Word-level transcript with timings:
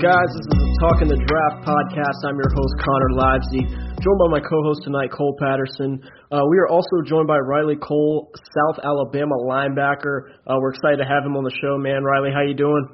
guys? 0.00 0.32
This 0.32 0.40
is 0.40 0.48
the 0.48 0.60
Talking 0.80 1.08
the 1.12 1.20
Draft 1.28 1.60
podcast. 1.60 2.24
I'm 2.24 2.40
your 2.40 2.48
host, 2.56 2.72
Connor 2.80 3.12
Livesey, 3.20 3.68
joined 4.00 4.20
by 4.24 4.32
my 4.32 4.40
co-host 4.40 4.80
tonight, 4.80 5.12
Cole 5.12 5.36
Patterson. 5.36 6.00
Uh, 6.32 6.40
we 6.48 6.56
are 6.56 6.72
also 6.72 7.04
joined 7.04 7.28
by 7.28 7.36
Riley 7.36 7.76
Cole, 7.76 8.32
South 8.32 8.80
Alabama 8.80 9.36
linebacker. 9.44 10.40
Uh, 10.48 10.56
we're 10.56 10.72
excited 10.72 11.04
to 11.04 11.04
have 11.04 11.20
him 11.28 11.36
on 11.36 11.44
the 11.44 11.52
show, 11.60 11.76
man. 11.76 12.00
Riley, 12.00 12.32
how 12.32 12.40
you 12.40 12.56
doing? 12.56 12.88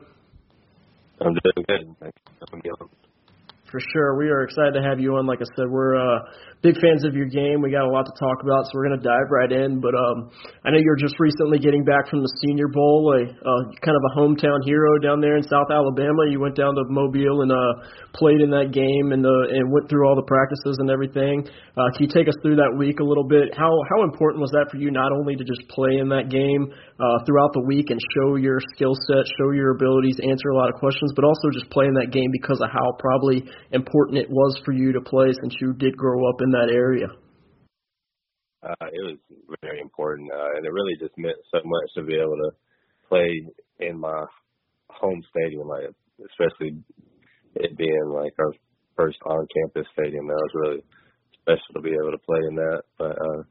I'm 1.23 1.31
doing 1.31 1.63
good. 1.63 1.95
Thanks 2.03 2.19
for 2.27 2.43
having 2.43 2.61
me 2.67 2.71
on. 2.75 2.91
For 3.71 3.79
sure. 3.95 4.19
We 4.19 4.27
are 4.27 4.43
excited 4.43 4.75
to 4.75 4.83
have 4.83 4.99
you 4.99 5.15
on. 5.15 5.27
Like 5.27 5.39
I 5.39 5.47
said, 5.55 5.71
we're 5.71 5.95
uh, 5.95 6.27
big 6.63 6.77
fans 6.81 7.05
of 7.05 7.15
your 7.15 7.27
game. 7.27 7.61
We 7.61 7.71
got 7.71 7.85
a 7.85 7.93
lot 7.93 8.07
to 8.07 8.15
talk 8.19 8.43
about, 8.43 8.67
so 8.67 8.73
we're 8.75 8.89
going 8.89 9.01
to 9.01 9.05
dive 9.05 9.29
right 9.31 9.53
in. 9.53 9.81
But 9.81 9.95
um, 9.95 10.31
I 10.65 10.71
know 10.71 10.81
you're 10.81 11.01
just 11.01 11.19
recently 11.21 11.59
getting 11.59 11.85
back 11.85 12.09
from 12.09 12.23
the 12.23 12.33
Senior 12.43 12.69
Bowl, 12.69 13.13
a 13.13 13.29
kind 13.85 13.97
of 13.97 14.03
a 14.03 14.13
hometown 14.19 14.65
hero 14.65 14.99
down 14.99 15.21
there 15.21 15.37
in 15.37 15.45
South 15.45 15.69
Alabama. 15.71 16.27
You 16.29 16.41
went 16.41 16.57
down 16.57 16.75
to 16.75 16.85
Mobile 16.89 17.43
and 17.43 17.53
uh, 17.53 17.73
played 18.15 18.41
in 18.41 18.51
that 18.51 18.73
game 18.73 19.13
and 19.13 19.25
uh, 19.25 19.55
and 19.55 19.71
went 19.73 19.89
through 19.89 20.09
all 20.09 20.17
the 20.17 20.27
practices 20.27 20.81
and 20.81 20.91
everything. 20.91 21.45
Uh, 21.77 21.89
can 21.95 22.09
you 22.09 22.11
take 22.11 22.29
us 22.29 22.37
through 22.41 22.57
that 22.57 22.73
week 22.77 23.01
a 23.01 23.07
little 23.07 23.27
bit? 23.27 23.53
How 23.53 23.71
how 23.93 24.03
important 24.03 24.41
was 24.41 24.51
that 24.57 24.73
for 24.73 24.79
you, 24.79 24.91
not 24.91 25.13
only 25.13 25.37
to 25.37 25.45
just 25.45 25.63
play 25.69 26.01
in 26.01 26.09
that 26.09 26.33
game 26.33 26.73
uh, 26.99 27.19
throughout 27.29 27.53
the 27.53 27.63
week 27.63 27.91
and 27.93 28.01
show 28.17 28.37
your 28.37 28.59
skill 28.75 28.97
set, 29.07 29.23
show 29.39 29.53
your 29.53 29.77
abilities, 29.77 30.17
answer 30.25 30.51
a 30.51 30.57
lot 30.57 30.73
of 30.73 30.81
questions, 30.81 31.13
but 31.15 31.25
also 31.25 31.53
just 31.53 31.69
play 31.71 31.87
in 31.87 31.95
that 31.95 32.11
game 32.11 32.31
because 32.33 32.61
of 32.65 32.73
how 32.73 32.97
probably 32.99 33.45
important 33.73 34.19
it 34.19 34.29
was 34.31 34.59
for 34.65 34.73
you 34.73 34.93
to 34.93 35.01
play 35.01 35.31
since 35.43 35.55
you 35.61 35.73
did 35.75 35.97
grow 35.97 36.27
up 36.29 36.41
in 36.41 36.46
that 36.53 36.71
area? 36.73 37.09
Uh, 38.63 38.89
it 38.93 39.03
was 39.05 39.19
very 39.63 39.81
important, 39.81 40.31
uh, 40.33 40.57
and 40.57 40.67
it 40.67 40.73
really 40.73 40.97
just 40.99 41.17
meant 41.17 41.37
so 41.53 41.61
much 41.65 41.89
to 41.95 42.03
be 42.03 42.15
able 42.15 42.37
to 42.37 42.51
play 43.09 43.47
in 43.81 43.99
my 43.99 44.25
home 44.91 45.23
stadium, 45.31 45.69
like 45.69 45.87
especially 46.19 46.75
it 47.55 47.77
being 47.77 48.09
like 48.11 48.33
our 48.39 48.53
first 48.97 49.19
on-campus 49.25 49.87
stadium. 49.93 50.27
That 50.27 50.41
was 50.41 50.55
really 50.55 50.83
special 51.41 51.73
to 51.75 51.81
be 51.81 51.95
able 51.95 52.11
to 52.11 52.27
play 52.27 52.41
in 52.49 52.57
that. 52.57 52.83
But 52.99 53.15
uh, 53.15 53.43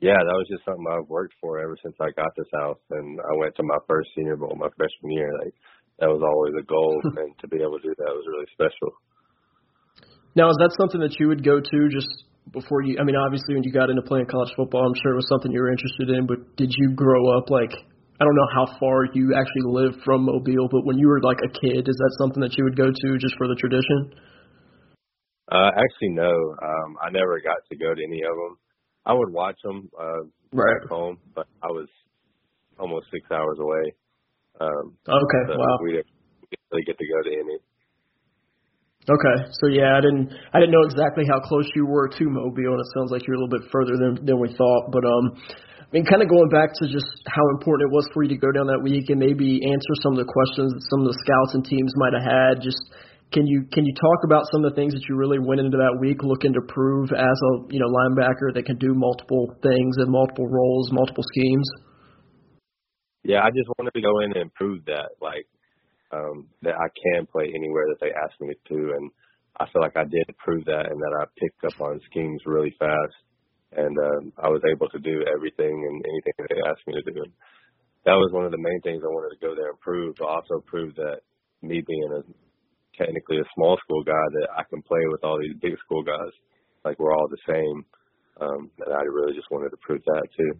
yeah, 0.00 0.20
that 0.20 0.38
was 0.38 0.46
just 0.50 0.64
something 0.64 0.86
I've 0.86 1.08
worked 1.08 1.34
for 1.40 1.58
ever 1.58 1.76
since 1.82 1.96
I 1.98 2.10
got 2.14 2.30
this 2.36 2.50
house, 2.54 2.78
and 2.90 3.18
I 3.18 3.34
went 3.36 3.56
to 3.56 3.62
my 3.62 3.78
first 3.88 4.10
Senior 4.14 4.36
Bowl 4.36 4.54
my 4.54 4.70
freshman 4.76 5.10
year. 5.10 5.32
Like 5.42 5.54
that 5.98 6.12
was 6.12 6.22
always 6.22 6.54
a 6.54 6.66
goal, 6.66 7.00
and 7.02 7.34
to 7.40 7.48
be 7.48 7.58
able 7.58 7.78
to 7.78 7.88
do 7.88 7.94
that 7.98 8.14
was 8.14 8.26
really 8.30 8.50
special. 8.52 8.94
Now, 10.34 10.48
is 10.48 10.56
that 10.60 10.72
something 10.78 11.00
that 11.00 11.18
you 11.20 11.28
would 11.28 11.44
go 11.44 11.60
to 11.60 11.78
just 11.90 12.08
before 12.50 12.82
you? 12.82 12.98
I 13.00 13.04
mean, 13.04 13.16
obviously, 13.16 13.54
when 13.54 13.62
you 13.62 13.72
got 13.72 13.90
into 13.90 14.02
playing 14.02 14.26
college 14.26 14.52
football, 14.56 14.82
I'm 14.86 14.96
sure 15.02 15.12
it 15.12 15.16
was 15.16 15.28
something 15.28 15.52
you 15.52 15.60
were 15.60 15.70
interested 15.70 16.10
in. 16.10 16.26
But 16.26 16.56
did 16.56 16.72
you 16.74 16.94
grow 16.94 17.38
up 17.38 17.50
like? 17.50 17.72
I 18.20 18.24
don't 18.24 18.36
know 18.36 18.50
how 18.54 18.78
far 18.78 19.06
you 19.14 19.34
actually 19.34 19.66
live 19.66 19.98
from 20.04 20.22
Mobile, 20.22 20.68
but 20.70 20.86
when 20.86 20.96
you 20.96 21.08
were 21.08 21.20
like 21.22 21.38
a 21.42 21.50
kid, 21.50 21.88
is 21.88 21.96
that 21.96 22.14
something 22.18 22.40
that 22.40 22.54
you 22.56 22.62
would 22.62 22.76
go 22.76 22.86
to 22.86 23.18
just 23.18 23.34
for 23.36 23.48
the 23.48 23.56
tradition? 23.58 24.14
Uh, 25.50 25.70
actually, 25.74 26.14
no. 26.14 26.30
Um, 26.30 26.96
I 27.02 27.10
never 27.10 27.40
got 27.42 27.60
to 27.68 27.76
go 27.76 27.92
to 27.94 28.00
any 28.00 28.22
of 28.22 28.36
them. 28.36 28.58
I 29.04 29.12
would 29.12 29.32
watch 29.32 29.56
them 29.64 29.90
uh, 29.98 30.22
right. 30.52 30.80
back 30.80 30.88
home, 30.88 31.18
but 31.34 31.46
I 31.62 31.66
was 31.66 31.88
almost 32.78 33.06
six 33.10 33.26
hours 33.30 33.58
away. 33.58 33.92
Um, 34.60 34.96
okay, 35.08 35.42
so 35.50 35.58
wow. 35.58 35.78
We 35.82 35.92
didn't 35.92 36.06
really 36.70 36.84
get 36.84 36.98
to 36.98 37.04
go 37.04 37.22
to 37.28 37.32
any. 37.34 37.58
Okay, 39.02 39.36
so 39.58 39.66
yeah, 39.66 39.98
I 39.98 40.00
didn't 40.00 40.30
I 40.54 40.62
didn't 40.62 40.70
know 40.70 40.86
exactly 40.86 41.26
how 41.26 41.42
close 41.42 41.66
you 41.74 41.86
were 41.86 42.06
to 42.06 42.24
Mobile, 42.30 42.78
and 42.78 42.78
it 42.78 42.86
sounds 42.94 43.10
like 43.10 43.26
you're 43.26 43.34
a 43.34 43.40
little 43.42 43.50
bit 43.58 43.66
further 43.66 43.98
than 43.98 44.22
than 44.22 44.38
we 44.38 44.54
thought. 44.54 44.94
But 44.94 45.02
um, 45.02 45.42
I 45.82 45.90
mean, 45.90 46.06
kind 46.06 46.22
of 46.22 46.30
going 46.30 46.46
back 46.48 46.70
to 46.78 46.86
just 46.86 47.10
how 47.26 47.42
important 47.58 47.90
it 47.90 47.92
was 47.92 48.06
for 48.14 48.22
you 48.22 48.30
to 48.30 48.38
go 48.38 48.54
down 48.54 48.70
that 48.70 48.78
week 48.78 49.10
and 49.10 49.18
maybe 49.18 49.58
answer 49.66 49.94
some 50.06 50.14
of 50.14 50.22
the 50.22 50.30
questions 50.30 50.70
that 50.70 50.86
some 50.86 51.02
of 51.02 51.10
the 51.10 51.18
scouts 51.18 51.58
and 51.58 51.66
teams 51.66 51.90
might 51.98 52.14
have 52.14 52.22
had. 52.22 52.54
Just 52.62 52.78
can 53.34 53.42
you 53.42 53.66
can 53.74 53.82
you 53.82 53.94
talk 53.98 54.22
about 54.22 54.46
some 54.54 54.62
of 54.62 54.70
the 54.70 54.76
things 54.78 54.94
that 54.94 55.02
you 55.10 55.18
really 55.18 55.42
went 55.42 55.58
into 55.58 55.82
that 55.82 55.98
week 55.98 56.22
looking 56.22 56.54
to 56.54 56.62
prove 56.70 57.10
as 57.10 57.38
a 57.42 57.52
you 57.74 57.82
know 57.82 57.90
linebacker 57.90 58.54
that 58.54 58.70
can 58.70 58.78
do 58.78 58.94
multiple 58.94 59.50
things 59.66 59.98
and 59.98 60.06
multiple 60.14 60.46
roles, 60.46 60.94
multiple 60.94 61.26
schemes? 61.26 61.66
Yeah, 63.26 63.42
I 63.42 63.50
just 63.50 63.66
wanted 63.74 63.98
to 63.98 64.02
go 64.02 64.22
in 64.22 64.30
and 64.38 64.46
prove 64.54 64.86
that, 64.86 65.18
like 65.18 65.50
um, 66.12 66.48
that 66.62 66.74
I 66.76 66.88
can 66.92 67.26
play 67.26 67.52
anywhere 67.54 67.86
that 67.88 68.00
they 68.00 68.12
ask 68.12 68.38
me 68.40 68.54
to, 68.68 68.78
and 68.96 69.10
I 69.58 69.66
feel 69.72 69.82
like 69.82 69.96
I 69.96 70.04
did 70.04 70.28
prove 70.38 70.64
that, 70.66 70.90
and 70.90 71.00
that 71.00 71.14
I 71.20 71.24
picked 71.40 71.64
up 71.64 71.80
on 71.80 72.00
schemes 72.10 72.42
really 72.46 72.74
fast, 72.78 73.16
and 73.72 73.96
um, 73.98 74.32
I 74.38 74.48
was 74.48 74.62
able 74.70 74.88
to 74.90 74.98
do 74.98 75.24
everything 75.32 75.72
and 75.72 75.96
anything 76.04 76.36
that 76.38 76.48
they 76.50 76.62
asked 76.68 76.86
me 76.86 76.94
to 76.94 77.12
do. 77.12 77.22
And 77.22 77.32
that 78.04 78.20
was 78.20 78.32
one 78.32 78.44
of 78.44 78.52
the 78.52 78.60
main 78.60 78.80
things 78.82 79.02
I 79.04 79.08
wanted 79.08 79.34
to 79.38 79.46
go 79.46 79.54
there 79.54 79.70
and 79.70 79.80
prove, 79.80 80.16
but 80.18 80.28
also 80.28 80.60
prove 80.66 80.94
that 80.96 81.20
me 81.62 81.82
being 81.86 82.10
a 82.12 82.22
technically 82.98 83.38
a 83.38 83.48
small 83.54 83.78
school 83.84 84.02
guy, 84.04 84.24
that 84.40 84.48
I 84.56 84.62
can 84.68 84.82
play 84.82 85.00
with 85.08 85.24
all 85.24 85.38
these 85.40 85.56
big 85.60 85.78
school 85.84 86.02
guys, 86.02 86.32
like 86.84 86.98
we're 86.98 87.14
all 87.14 87.28
the 87.28 87.40
same. 87.48 87.84
Um, 88.40 88.70
and 88.84 88.94
I 88.94 89.02
really 89.02 89.34
just 89.34 89.50
wanted 89.50 89.70
to 89.70 89.76
prove 89.78 90.02
that 90.04 90.28
too. 90.36 90.52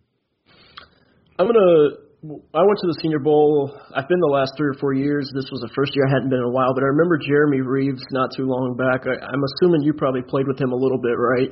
I'm 1.38 1.46
gonna 1.46 2.11
I 2.22 2.62
went 2.62 2.78
to 2.78 2.86
the 2.86 2.98
Senior 3.02 3.18
Bowl. 3.18 3.74
I've 3.98 4.06
been 4.06 4.22
the 4.22 4.30
last 4.30 4.54
three 4.54 4.70
or 4.70 4.78
four 4.78 4.94
years. 4.94 5.26
This 5.34 5.50
was 5.50 5.58
the 5.58 5.74
first 5.74 5.90
year 5.90 6.06
I 6.06 6.14
hadn't 6.14 6.30
been 6.30 6.38
in 6.38 6.46
a 6.46 6.54
while, 6.54 6.70
but 6.70 6.86
I 6.86 6.94
remember 6.94 7.18
Jeremy 7.18 7.66
Reaves 7.66 7.98
not 8.14 8.30
too 8.38 8.46
long 8.46 8.78
back. 8.78 9.02
I, 9.10 9.18
I'm 9.26 9.42
assuming 9.42 9.82
you 9.82 9.90
probably 9.90 10.22
played 10.22 10.46
with 10.46 10.54
him 10.54 10.70
a 10.70 10.78
little 10.78 11.02
bit, 11.02 11.18
right? 11.18 11.50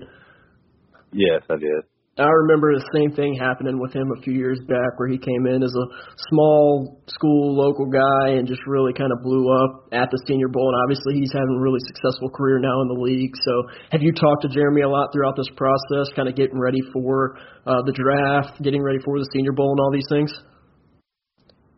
Yes, 1.11 1.43
I 1.51 1.59
did. 1.59 1.83
I 2.23 2.31
remember 2.47 2.71
the 2.71 2.87
same 2.95 3.11
thing 3.11 3.35
happening 3.35 3.83
with 3.83 3.91
him 3.91 4.15
a 4.15 4.23
few 4.23 4.31
years 4.31 4.63
back, 4.71 4.95
where 4.95 5.11
he 5.11 5.19
came 5.19 5.51
in 5.51 5.67
as 5.67 5.75
a 5.75 5.87
small 6.31 7.03
school 7.11 7.51
local 7.51 7.91
guy 7.91 8.39
and 8.39 8.47
just 8.47 8.63
really 8.63 8.95
kind 8.95 9.11
of 9.11 9.27
blew 9.27 9.51
up 9.51 9.91
at 9.91 10.07
the 10.15 10.23
Senior 10.31 10.55
Bowl. 10.55 10.71
And 10.71 10.79
obviously, 10.87 11.19
he's 11.19 11.35
having 11.35 11.59
a 11.59 11.63
really 11.63 11.83
successful 11.91 12.31
career 12.31 12.63
now 12.63 12.79
in 12.87 12.95
the 12.95 13.01
league. 13.03 13.35
So, 13.43 13.75
have 13.91 14.07
you 14.07 14.15
talked 14.15 14.47
to 14.47 14.51
Jeremy 14.55 14.87
a 14.87 14.91
lot 14.91 15.11
throughout 15.11 15.35
this 15.35 15.51
process, 15.59 16.15
kind 16.15 16.31
of 16.31 16.39
getting 16.39 16.63
ready 16.63 16.83
for 16.95 17.43
uh, 17.67 17.83
the 17.83 17.95
draft, 17.97 18.63
getting 18.63 18.87
ready 18.87 19.03
for 19.03 19.19
the 19.19 19.27
Senior 19.35 19.51
Bowl, 19.51 19.75
and 19.75 19.81
all 19.83 19.91
these 19.91 20.07
things? 20.07 20.31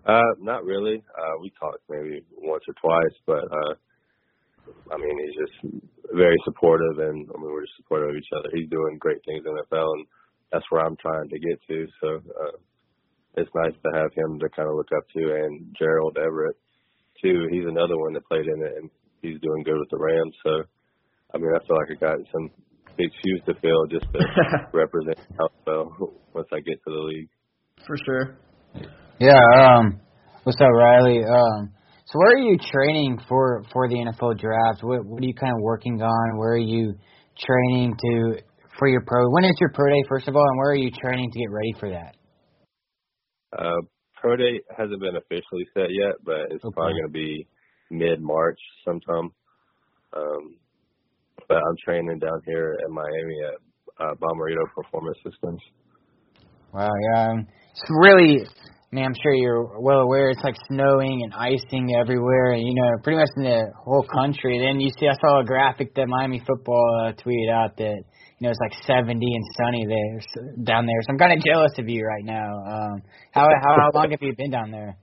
Uh, 0.06 0.34
not 0.40 0.64
really. 0.64 1.02
Uh, 1.16 1.34
we 1.40 1.52
talked 1.58 1.82
maybe 1.88 2.22
once 2.38 2.64
or 2.66 2.74
twice, 2.80 3.16
but 3.26 3.44
uh, 3.44 3.74
I 4.92 4.96
mean, 4.98 5.16
he's 5.18 5.38
just 5.38 5.82
very 6.12 6.36
supportive, 6.44 6.98
and 6.98 7.28
I 7.30 7.38
mean, 7.38 7.50
we're 7.52 7.62
just 7.62 7.76
supportive 7.76 8.10
of 8.10 8.16
each 8.16 8.32
other. 8.36 8.50
He's 8.52 8.68
doing 8.68 8.98
great 8.98 9.22
things 9.24 9.44
in 9.46 9.54
the 9.54 9.62
NFL, 9.70 9.88
and 9.94 10.06
that's 10.52 10.64
where 10.70 10.84
I'm 10.84 10.96
trying 10.96 11.28
to 11.28 11.38
get 11.38 11.58
to. 11.68 11.86
So 12.00 12.08
uh, 12.16 12.56
it's 13.36 13.50
nice 13.54 13.74
to 13.74 13.90
have 13.94 14.12
him 14.14 14.38
to 14.40 14.48
kind 14.50 14.68
of 14.68 14.76
look 14.76 14.90
up 14.96 15.04
to, 15.16 15.22
and 15.22 15.74
Gerald 15.78 16.18
Everett 16.18 16.56
too. 17.22 17.46
He's 17.50 17.66
another 17.66 17.96
one 17.96 18.12
that 18.14 18.26
played 18.26 18.46
in 18.46 18.62
it, 18.62 18.74
and 18.78 18.90
he's 19.22 19.40
doing 19.40 19.62
good 19.62 19.78
with 19.78 19.90
the 19.90 19.98
Rams. 19.98 20.34
So 20.42 20.62
I 21.34 21.38
mean, 21.38 21.50
I 21.54 21.66
feel 21.66 21.76
like 21.76 21.90
I 21.90 22.00
got 22.00 22.18
some 22.32 22.50
big 22.96 23.10
shoes 23.24 23.42
to 23.46 23.54
fill 23.60 23.86
just 23.86 24.06
to 24.12 24.20
represent 24.72 25.18
NFL 25.38 26.12
once 26.34 26.48
I 26.52 26.60
get 26.60 26.82
to 26.84 26.90
the 26.90 27.02
league. 27.08 27.28
For 27.86 27.96
sure. 28.04 28.36
Yeah. 29.22 29.38
Um. 29.54 30.00
What's 30.42 30.58
up, 30.60 30.66
Riley? 30.74 31.22
Um. 31.22 31.70
So 32.06 32.18
where 32.18 32.34
are 32.34 32.38
you 32.42 32.58
training 32.58 33.20
for 33.28 33.62
for 33.72 33.88
the 33.88 33.94
NFL 33.94 34.36
draft? 34.40 34.82
What 34.82 35.06
what 35.06 35.22
are 35.22 35.26
you 35.26 35.34
kind 35.34 35.52
of 35.52 35.60
working 35.62 36.02
on? 36.02 36.38
Where 36.38 36.54
are 36.54 36.56
you 36.58 36.92
training 37.38 37.94
to 38.02 38.42
for 38.80 38.88
your 38.88 39.02
pro? 39.06 39.30
When 39.30 39.44
is 39.44 39.54
your 39.60 39.70
pro 39.72 39.88
day 39.90 40.02
first 40.08 40.26
of 40.26 40.34
all, 40.34 40.42
and 40.42 40.58
where 40.58 40.72
are 40.72 40.74
you 40.74 40.90
training 40.90 41.30
to 41.30 41.38
get 41.38 41.50
ready 41.52 41.72
for 41.78 41.90
that? 41.90 42.16
Uh, 43.56 43.80
pro 44.20 44.34
day 44.34 44.60
hasn't 44.76 44.98
been 45.00 45.14
officially 45.14 45.66
set 45.72 45.90
yet, 45.90 46.16
but 46.24 46.50
it's 46.50 46.64
Okay. 46.64 46.74
probably 46.74 46.94
going 46.94 47.06
to 47.06 47.12
be 47.12 47.46
mid 47.92 48.20
March 48.20 48.58
sometime. 48.84 49.30
Um, 50.16 50.56
but 51.48 51.58
I'm 51.58 51.76
training 51.84 52.18
down 52.18 52.40
here 52.44 52.76
in 52.84 52.92
Miami 52.92 53.38
at 53.46 54.04
uh, 54.04 54.14
Bommarito 54.16 54.66
Performance 54.74 55.18
Systems. 55.24 55.60
Wow. 56.74 56.90
Yeah. 57.14 57.30
um, 57.30 57.46
It's 57.70 57.82
really. 58.02 58.46
I 58.92 58.96
mean, 58.96 59.06
I'm 59.06 59.14
sure 59.22 59.32
you're 59.32 59.80
well 59.80 60.00
aware. 60.00 60.28
It's 60.28 60.44
like 60.44 60.56
snowing 60.68 61.22
and 61.24 61.32
icing 61.32 61.96
everywhere, 61.98 62.52
and 62.52 62.60
you 62.60 62.74
know, 62.74 62.90
pretty 63.02 63.18
much 63.18 63.30
in 63.38 63.44
the 63.44 63.72
whole 63.82 64.04
country. 64.04 64.58
Then 64.58 64.80
you 64.80 64.90
see, 65.00 65.08
I 65.08 65.14
saw 65.18 65.40
a 65.40 65.44
graphic 65.44 65.94
that 65.94 66.08
Miami 66.08 66.42
football 66.46 66.84
uh, 67.00 67.12
tweeted 67.12 67.50
out 67.50 67.78
that 67.78 67.96
you 67.96 68.42
know 68.42 68.50
it's 68.50 68.60
like 68.60 68.74
70 68.86 69.16
and 69.16 69.44
sunny 69.56 69.86
there 69.88 70.62
down 70.62 70.84
there. 70.84 71.00
So 71.02 71.12
I'm 71.12 71.18
kind 71.18 71.32
of 71.32 71.42
jealous 71.42 71.72
of 71.78 71.88
you 71.88 72.04
right 72.04 72.24
now. 72.24 72.52
Um, 72.52 73.02
how 73.30 73.48
how 73.62 73.76
how 73.80 73.90
long 73.94 74.10
have 74.10 74.20
you 74.20 74.36
been 74.36 74.50
down 74.50 74.70
there? 74.70 74.98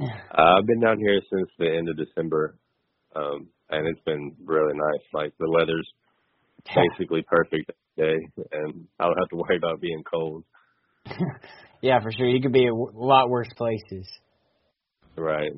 Uh, 0.00 0.54
I've 0.58 0.66
been 0.66 0.80
down 0.80 0.98
here 0.98 1.20
since 1.30 1.50
the 1.58 1.76
end 1.76 1.90
of 1.90 1.98
December, 1.98 2.56
um, 3.14 3.48
and 3.68 3.86
it's 3.86 4.00
been 4.06 4.34
really 4.46 4.72
nice. 4.72 5.04
Like 5.12 5.34
the 5.38 5.50
weather's 5.50 5.92
basically 6.74 7.20
perfect 7.28 7.70
day, 7.98 8.16
and 8.50 8.86
I 8.98 9.04
don't 9.04 9.18
have 9.18 9.28
to 9.28 9.36
worry 9.36 9.58
about 9.58 9.82
being 9.82 10.02
cold. 10.10 10.44
yeah, 11.84 12.00
for 12.00 12.08
sure. 12.08 12.24
You 12.24 12.40
could 12.40 12.56
be 12.56 12.64
a 12.64 12.72
w- 12.72 12.96
lot 12.96 13.28
worse 13.28 13.52
places. 13.60 14.08
Right. 15.20 15.52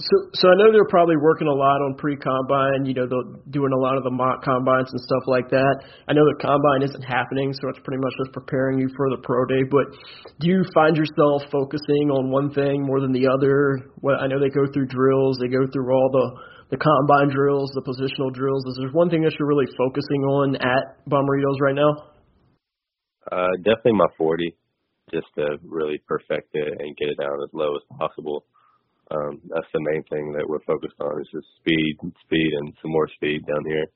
So, 0.00 0.16
so 0.32 0.48
I 0.48 0.56
know 0.56 0.72
they're 0.72 0.88
probably 0.88 1.20
working 1.20 1.46
a 1.46 1.52
lot 1.52 1.84
on 1.84 2.00
pre-combine. 2.00 2.88
You 2.88 2.96
know, 2.96 3.04
they're 3.04 3.36
doing 3.52 3.76
a 3.76 3.78
lot 3.78 4.00
of 4.00 4.02
the 4.02 4.10
mock 4.10 4.40
combines 4.42 4.88
and 4.88 4.98
stuff 5.04 5.28
like 5.28 5.52
that. 5.52 5.84
I 6.08 6.16
know 6.16 6.24
the 6.24 6.40
combine 6.40 6.80
isn't 6.88 7.04
happening, 7.04 7.52
so 7.52 7.68
it's 7.68 7.78
pretty 7.84 8.00
much 8.00 8.16
just 8.24 8.32
preparing 8.32 8.80
you 8.80 8.88
for 8.96 9.12
the 9.12 9.20
pro 9.20 9.44
day. 9.44 9.68
But 9.68 9.92
do 10.40 10.48
you 10.48 10.64
find 10.72 10.96
yourself 10.96 11.44
focusing 11.52 12.08
on 12.08 12.32
one 12.32 12.48
thing 12.56 12.88
more 12.88 13.04
than 13.04 13.12
the 13.12 13.28
other? 13.28 13.92
What 14.00 14.24
I 14.24 14.32
know 14.32 14.40
they 14.40 14.48
go 14.48 14.64
through 14.72 14.88
drills, 14.88 15.36
they 15.36 15.52
go 15.52 15.68
through 15.68 15.92
all 15.92 16.08
the 16.08 16.26
the 16.72 16.80
combine 16.80 17.28
drills, 17.28 17.70
the 17.76 17.84
positional 17.84 18.32
drills? 18.32 18.64
Is 18.64 18.80
there 18.80 18.88
one 18.96 19.10
thing 19.10 19.20
that 19.28 19.36
you're 19.38 19.46
really 19.46 19.68
focusing 19.76 20.24
on 20.24 20.56
at 20.56 20.96
Bommarito's 21.04 21.60
right 21.60 21.76
now? 21.76 22.08
Uh, 23.30 23.52
definitely 23.60 24.00
my 24.00 24.08
40, 24.16 24.56
just 25.12 25.26
to 25.36 25.58
really 25.64 26.00
perfect 26.08 26.50
it 26.54 26.80
and 26.80 26.96
get 26.96 27.08
it 27.08 27.18
down 27.18 27.38
as 27.42 27.50
low 27.52 27.76
as 27.76 27.82
possible. 27.98 28.44
Um, 29.10 29.40
that's 29.48 29.66
the 29.74 29.80
main 29.80 30.02
thing 30.08 30.32
that 30.32 30.48
we're 30.48 30.64
focused 30.64 30.96
on 31.00 31.20
is 31.20 31.28
just 31.32 31.46
speed, 31.60 31.96
and 32.02 32.12
speed, 32.24 32.50
and 32.52 32.72
some 32.80 32.92
more 32.92 33.08
speed 33.14 33.44
down 33.46 33.64
here. 33.66 33.86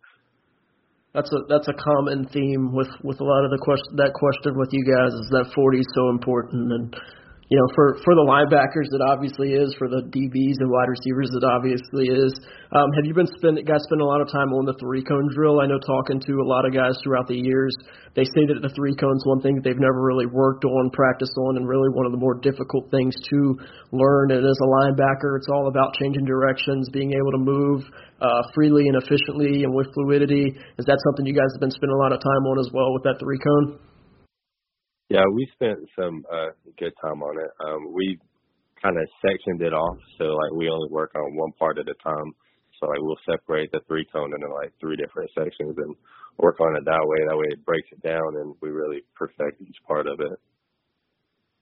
That's 1.15 1.33
a 1.33 1.49
that's 1.49 1.69
a 1.69 1.73
common 1.73 2.29
theme 2.29 2.77
with 2.77 2.93
with 3.03 3.21
a 3.21 3.25
lot 3.25 3.45
of 3.45 3.51
the 3.51 3.57
question 3.57 3.97
that 3.97 4.13
question 4.13 4.53
with 4.53 4.69
you 4.73 4.85
guys 4.85 5.17
is 5.17 5.29
that 5.33 5.49
40 5.55 5.79
is 5.81 5.89
so 5.97 6.11
important 6.11 6.69
and 6.73 6.97
you 7.47 7.55
know, 7.55 7.69
for 7.79 7.95
for 8.03 8.19
the 8.19 8.27
linebackers, 8.27 8.91
it 8.91 8.99
obviously 8.99 9.55
is. 9.55 9.71
For 9.79 9.87
the 9.87 10.03
DBs 10.11 10.59
and 10.59 10.67
wide 10.67 10.91
receivers, 10.91 11.31
it 11.31 11.47
obviously 11.47 12.11
is. 12.11 12.35
Um, 12.75 12.91
have 12.99 13.07
you 13.07 13.15
been 13.15 13.31
spend 13.39 13.63
guys 13.63 13.87
spend 13.87 14.03
a 14.03 14.09
lot 14.09 14.19
of 14.19 14.27
time 14.35 14.51
on 14.51 14.67
the 14.67 14.75
three 14.83 15.07
cone 15.07 15.31
drill? 15.31 15.63
I 15.63 15.71
know 15.71 15.79
talking 15.79 16.19
to 16.19 16.33
a 16.43 16.47
lot 16.47 16.67
of 16.67 16.75
guys 16.75 16.99
throughout 17.07 17.31
the 17.31 17.39
years, 17.39 17.71
they 18.19 18.27
say 18.35 18.51
that 18.51 18.67
the 18.67 18.73
three 18.75 18.99
cone 18.99 19.15
is 19.15 19.23
one 19.31 19.39
thing 19.47 19.55
that 19.55 19.63
they've 19.63 19.79
never 19.79 20.03
really 20.03 20.27
worked 20.27 20.67
on, 20.67 20.91
practiced 20.91 21.39
on, 21.47 21.55
and 21.55 21.71
really 21.71 21.87
one 21.95 22.03
of 22.03 22.11
the 22.11 22.19
more 22.19 22.35
difficult 22.43 22.91
things 22.91 23.15
to 23.15 23.39
learn. 23.95 24.35
And 24.35 24.43
as 24.43 24.59
a 24.59 24.69
linebacker, 24.83 25.39
it's 25.39 25.47
all 25.47 25.71
about 25.71 25.95
changing 26.03 26.27
directions, 26.27 26.91
being 26.91 27.15
able 27.15 27.31
to 27.31 27.43
move 27.47 27.87
uh, 28.19 28.43
freely 28.59 28.91
and 28.91 28.99
efficiently 28.99 29.63
and 29.63 29.71
with 29.71 29.87
fluidity. 29.95 30.51
Is 30.51 30.85
that 30.91 30.99
something 31.07 31.23
you 31.23 31.39
guys 31.39 31.55
have 31.55 31.63
been 31.63 31.71
spending 31.71 31.95
a 31.95 32.03
lot 32.03 32.11
of 32.11 32.19
time 32.19 32.43
on 32.51 32.59
as 32.59 32.75
well 32.75 32.91
with 32.91 33.07
that 33.07 33.23
three 33.23 33.39
cone? 33.39 33.79
Yeah, 35.09 35.25
we 35.33 35.49
spent 35.55 35.79
some 35.99 36.25
uh, 36.33 36.51
good 36.79 36.93
time 37.03 37.23
on 37.23 37.39
it. 37.39 37.51
Um, 37.65 37.93
we 37.93 38.19
kind 38.83 38.97
of 38.99 39.09
sectioned 39.23 39.63
it 39.63 39.73
off, 39.73 39.99
so 40.19 40.25
like 40.25 40.53
we 40.53 40.69
only 40.69 40.89
work 40.91 41.13
on 41.15 41.37
one 41.37 41.53
part 41.59 41.79
at 41.79 41.89
a 41.89 41.95
time. 42.03 42.33
So 42.81 42.89
like 42.89 43.01
we'll 43.01 43.19
separate 43.31 43.73
the 43.73 43.81
three 43.89 44.07
cone 44.13 44.33
into 44.35 44.53
like 44.55 44.73
three 44.81 44.97
different 44.97 45.31
sections 45.39 45.77
and 45.79 45.95
work 46.39 46.61
on 46.61 46.77
it 46.77 46.85
that 46.85 47.05
way. 47.07 47.19
That 47.29 47.37
way 47.37 47.47
it 47.51 47.65
breaks 47.65 47.89
it 47.93 48.03
down 48.03 48.37
and 48.41 48.55
we 48.61 48.71
really 48.71 49.03
perfect 49.15 49.63
each 49.63 49.79
part 49.87 50.07
of 50.07 50.21
it. 50.21 50.39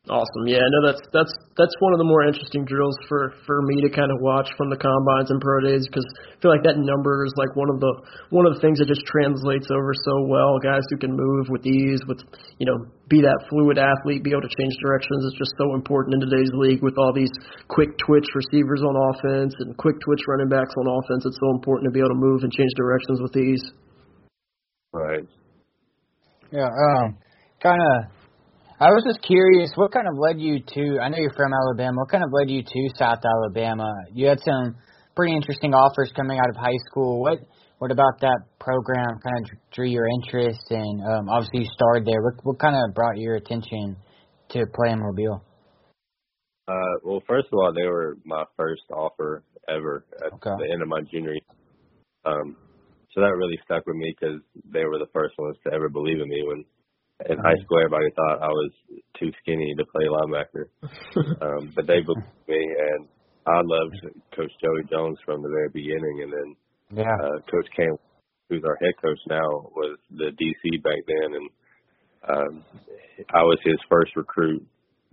Awesome. 0.04 0.44
Yeah, 0.44 0.60
no, 0.60 0.92
that's 0.92 1.00
that's 1.16 1.32
that's 1.56 1.72
one 1.80 1.96
of 1.96 1.98
the 1.98 2.04
more 2.04 2.28
interesting 2.28 2.68
drills 2.68 2.92
for 3.08 3.32
for 3.48 3.64
me 3.64 3.80
to 3.80 3.88
kind 3.88 4.12
of 4.12 4.20
watch 4.20 4.52
from 4.52 4.68
the 4.68 4.76
combines 4.76 5.32
and 5.32 5.40
pro 5.40 5.64
days 5.64 5.88
because 5.88 6.04
I 6.28 6.36
feel 6.44 6.52
like 6.52 6.60
that 6.68 6.76
number 6.76 7.24
is 7.24 7.32
like 7.40 7.48
one 7.56 7.72
of 7.72 7.80
the 7.80 7.88
one 8.28 8.44
of 8.44 8.52
the 8.52 8.60
things 8.60 8.84
that 8.84 8.88
just 8.92 9.00
translates 9.08 9.64
over 9.72 9.96
so 9.96 10.28
well. 10.28 10.60
Guys 10.60 10.84
who 10.92 11.00
can 11.00 11.16
move 11.16 11.48
with 11.48 11.64
ease, 11.64 12.04
with 12.04 12.20
you 12.60 12.68
know, 12.68 12.84
be 13.08 13.24
that 13.24 13.48
fluid 13.48 13.80
athlete, 13.80 14.20
be 14.20 14.36
able 14.36 14.44
to 14.44 14.52
change 14.60 14.76
directions 14.84 15.24
is 15.24 15.40
just 15.40 15.56
so 15.56 15.72
important 15.72 16.20
in 16.20 16.28
today's 16.28 16.52
league 16.52 16.84
with 16.84 17.00
all 17.00 17.16
these 17.16 17.32
quick 17.72 17.96
twitch 17.96 18.28
receivers 18.36 18.84
on 18.84 18.92
offense 19.08 19.56
and 19.64 19.72
quick 19.80 19.96
twitch 20.04 20.20
running 20.28 20.52
backs 20.52 20.76
on 20.76 20.84
offense. 20.84 21.24
It's 21.24 21.40
so 21.40 21.48
important 21.56 21.88
to 21.88 21.96
be 21.96 22.04
able 22.04 22.12
to 22.12 22.20
move 22.20 22.44
and 22.44 22.52
change 22.52 22.76
directions 22.76 23.24
with 23.24 23.32
ease. 23.40 23.64
Right. 24.92 25.24
Yeah. 26.52 26.68
Um. 26.68 27.16
Kind 27.64 27.80
of 27.80 28.12
I 28.80 28.90
was 28.90 29.04
just 29.06 29.22
curious, 29.22 29.70
what 29.76 29.92
kind 29.92 30.08
of 30.08 30.18
led 30.18 30.40
you 30.40 30.58
to? 30.58 30.98
I 30.98 31.08
know 31.08 31.18
you're 31.18 31.36
from 31.36 31.52
Alabama. 31.54 31.94
What 32.02 32.10
kind 32.10 32.24
of 32.24 32.30
led 32.32 32.50
you 32.50 32.62
to 32.62 32.80
South 32.98 33.22
Alabama? 33.22 33.86
You 34.12 34.26
had 34.26 34.40
some 34.40 34.74
pretty 35.14 35.34
interesting 35.34 35.74
offers 35.74 36.10
coming 36.16 36.38
out 36.38 36.50
of 36.50 36.56
high 36.56 36.78
school. 36.90 37.22
What 37.22 37.38
what 37.78 37.92
about 37.92 38.18
that 38.20 38.40
program 38.58 39.20
kind 39.22 39.38
of 39.38 39.50
drew 39.72 39.86
your 39.86 40.08
interest? 40.08 40.66
And 40.70 41.02
um, 41.06 41.28
obviously, 41.28 41.60
you 41.62 41.70
started 41.72 42.04
there. 42.04 42.20
What 42.20 42.34
what 42.42 42.58
kind 42.58 42.74
of 42.74 42.94
brought 42.94 43.16
your 43.16 43.36
attention 43.36 43.96
to 44.50 44.66
play 44.74 44.90
in 44.90 44.98
Mobile? 44.98 45.44
Uh, 46.66 46.94
well, 47.04 47.22
first 47.28 47.46
of 47.52 47.58
all, 47.58 47.72
they 47.72 47.86
were 47.86 48.18
my 48.24 48.42
first 48.56 48.82
offer 48.90 49.44
ever 49.68 50.04
at 50.18 50.32
okay. 50.32 50.50
the 50.58 50.72
end 50.72 50.82
of 50.82 50.88
my 50.88 51.00
junior 51.12 51.32
year. 51.32 51.54
Um, 52.24 52.56
so 53.12 53.20
that 53.20 53.36
really 53.36 53.58
stuck 53.64 53.86
with 53.86 53.96
me 53.96 54.16
because 54.18 54.40
they 54.72 54.84
were 54.84 54.98
the 54.98 55.10
first 55.12 55.34
ones 55.38 55.56
to 55.64 55.72
ever 55.72 55.88
believe 55.88 56.20
in 56.20 56.28
me 56.28 56.42
when 56.44 56.64
in 57.28 57.38
high 57.38 57.58
school, 57.62 57.78
everybody 57.78 58.10
thought 58.16 58.42
I 58.42 58.48
was 58.48 58.72
too 59.18 59.30
skinny 59.42 59.74
to 59.78 59.84
play 59.86 60.06
linebacker, 60.10 60.66
um, 61.42 61.72
but 61.74 61.86
they 61.86 62.00
believed 62.00 62.48
me, 62.48 62.58
and 62.58 63.08
I 63.46 63.60
loved 63.62 63.96
Coach 64.34 64.50
Joey 64.60 64.84
Jones 64.90 65.18
from 65.24 65.42
the 65.42 65.48
very 65.48 65.68
beginning. 65.68 66.22
And 66.22 66.32
then 66.32 67.04
yeah. 67.04 67.14
uh, 67.14 67.38
Coach 67.50 67.68
Kane, 67.76 67.96
who's 68.48 68.64
our 68.64 68.76
head 68.82 68.94
coach 69.00 69.18
now, 69.28 69.70
was 69.76 69.98
the 70.10 70.30
DC 70.34 70.82
back 70.82 70.98
then, 71.06 71.30
and 71.38 71.48
um, 72.28 72.64
I 73.32 73.42
was 73.42 73.58
his 73.64 73.78
first 73.88 74.16
recruit 74.16 74.66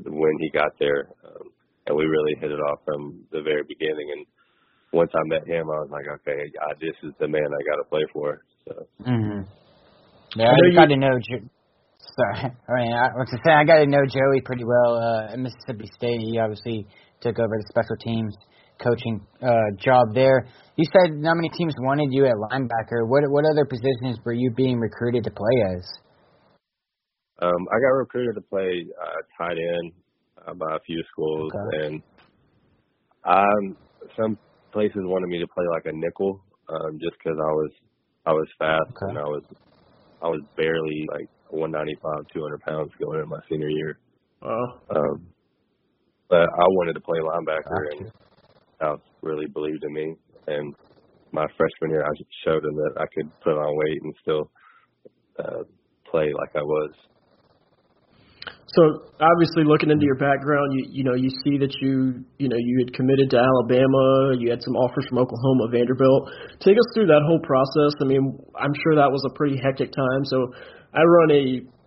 when 0.03 0.37
he 0.39 0.49
got 0.49 0.71
there, 0.79 1.09
um, 1.23 1.51
and 1.85 1.95
we 1.95 2.05
really 2.05 2.35
hit 2.39 2.51
it 2.51 2.59
off 2.59 2.79
from 2.83 3.25
the 3.31 3.41
very 3.41 3.63
beginning. 3.67 4.09
And 4.15 4.25
once 4.91 5.11
I 5.13 5.21
met 5.27 5.47
him, 5.47 5.69
I 5.69 5.85
was 5.85 5.89
like, 5.91 6.07
okay, 6.21 6.49
I, 6.59 6.73
this 6.79 6.95
is 7.03 7.13
the 7.19 7.27
man 7.27 7.45
I 7.45 7.69
got 7.69 7.77
to 7.77 7.89
play 7.89 8.05
for. 8.11 8.41
So. 8.67 8.73
Mm-hmm. 9.05 9.41
Yeah, 10.39 10.47
I, 10.47 10.71
I 10.71 10.73
got 10.73 10.85
to 10.85 10.97
know 10.97 11.19
Sorry. 12.15 12.51
I 12.69 12.73
mean, 12.75 12.93
I 12.93 13.07
was 13.15 13.29
say 13.45 13.51
I 13.51 13.63
got 13.63 13.79
to 13.79 13.87
know 13.87 14.05
Joey 14.05 14.41
pretty 14.43 14.63
well 14.63 14.97
uh, 14.97 15.33
at 15.33 15.39
Mississippi 15.39 15.89
State. 15.95 16.21
He 16.21 16.39
obviously 16.39 16.87
took 17.21 17.39
over 17.39 17.55
the 17.57 17.65
special 17.69 17.95
teams 17.99 18.35
coaching 18.81 19.21
uh, 19.41 19.77
job 19.77 20.13
there. 20.13 20.47
You 20.75 20.85
said 20.91 21.21
how 21.23 21.35
many 21.35 21.49
teams 21.49 21.73
wanted 21.79 22.09
you 22.11 22.25
at 22.25 22.33
linebacker. 22.33 23.07
What 23.07 23.23
what 23.29 23.45
other 23.45 23.65
positions 23.65 24.17
were 24.25 24.33
you 24.33 24.51
being 24.51 24.79
recruited 24.79 25.23
to 25.25 25.31
play 25.31 25.75
as? 25.75 25.85
Um, 27.41 27.67
I 27.71 27.79
got 27.79 27.97
recruited 27.97 28.35
to 28.35 28.41
play 28.41 28.85
uh, 29.01 29.43
tight 29.43 29.57
end 29.57 29.91
uh, 30.47 30.53
by 30.53 30.75
a 30.75 30.79
few 30.85 31.01
schools, 31.11 31.51
okay. 31.55 31.85
and 31.85 32.03
um, 33.25 33.77
some 34.19 34.37
places 34.71 35.01
wanted 35.03 35.27
me 35.27 35.39
to 35.39 35.47
play 35.47 35.65
like 35.71 35.85
a 35.85 35.91
nickel, 35.91 36.43
um, 36.69 36.99
just 36.99 37.15
because 37.17 37.37
I 37.39 37.51
was 37.51 37.71
I 38.25 38.31
was 38.31 38.47
fast 38.59 38.91
okay. 38.91 39.09
and 39.09 39.17
I 39.17 39.23
was 39.23 39.43
I 40.21 40.27
was 40.27 40.41
barely 40.55 41.07
like 41.11 41.29
195, 41.51 42.27
200 42.33 42.61
pounds 42.61 42.91
going 42.99 43.19
into 43.19 43.27
my 43.27 43.39
senior 43.49 43.69
year. 43.69 43.99
Wow. 44.41 44.81
Um, 44.89 45.27
but 46.29 46.47
I 46.47 46.65
wanted 46.79 46.93
to 46.93 47.01
play 47.01 47.19
linebacker, 47.19 47.91
and 47.91 48.11
South 48.79 49.01
really 49.21 49.47
believed 49.47 49.83
in 49.83 49.93
me. 49.93 50.15
And 50.47 50.73
my 51.31 51.45
freshman 51.57 51.91
year, 51.91 52.03
I 52.03 52.11
just 52.17 52.29
showed 52.45 52.63
them 52.63 52.75
that 52.75 52.93
I 52.97 53.05
could 53.13 53.29
put 53.41 53.53
on 53.53 53.77
weight 53.77 53.99
and 54.01 54.15
still 54.21 54.51
uh, 55.39 55.63
play 56.09 56.31
like 56.33 56.55
I 56.55 56.63
was. 56.63 56.91
So 58.71 59.11
obviously, 59.19 59.67
looking 59.67 59.91
into 59.91 60.05
your 60.05 60.15
background, 60.15 60.71
you 60.71 60.87
you 60.87 61.03
know 61.03 61.13
you 61.13 61.29
see 61.43 61.59
that 61.59 61.75
you 61.81 62.23
you 62.39 62.47
know 62.47 62.55
you 62.55 62.79
had 62.79 62.93
committed 62.95 63.29
to 63.31 63.37
Alabama. 63.37 64.39
You 64.39 64.49
had 64.49 64.63
some 64.63 64.79
offers 64.79 65.03
from 65.09 65.19
Oklahoma, 65.19 65.67
Vanderbilt. 65.67 66.31
Take 66.63 66.79
us 66.79 66.87
through 66.95 67.07
that 67.07 67.19
whole 67.27 67.43
process. 67.43 67.91
I 67.99 68.05
mean, 68.05 68.39
I'm 68.55 68.71
sure 68.83 68.95
that 68.95 69.11
was 69.11 69.21
a 69.27 69.35
pretty 69.35 69.59
hectic 69.59 69.91
time. 69.91 70.23
So 70.23 70.55
I 70.91 71.03
run 71.07 71.31
a 71.31 71.45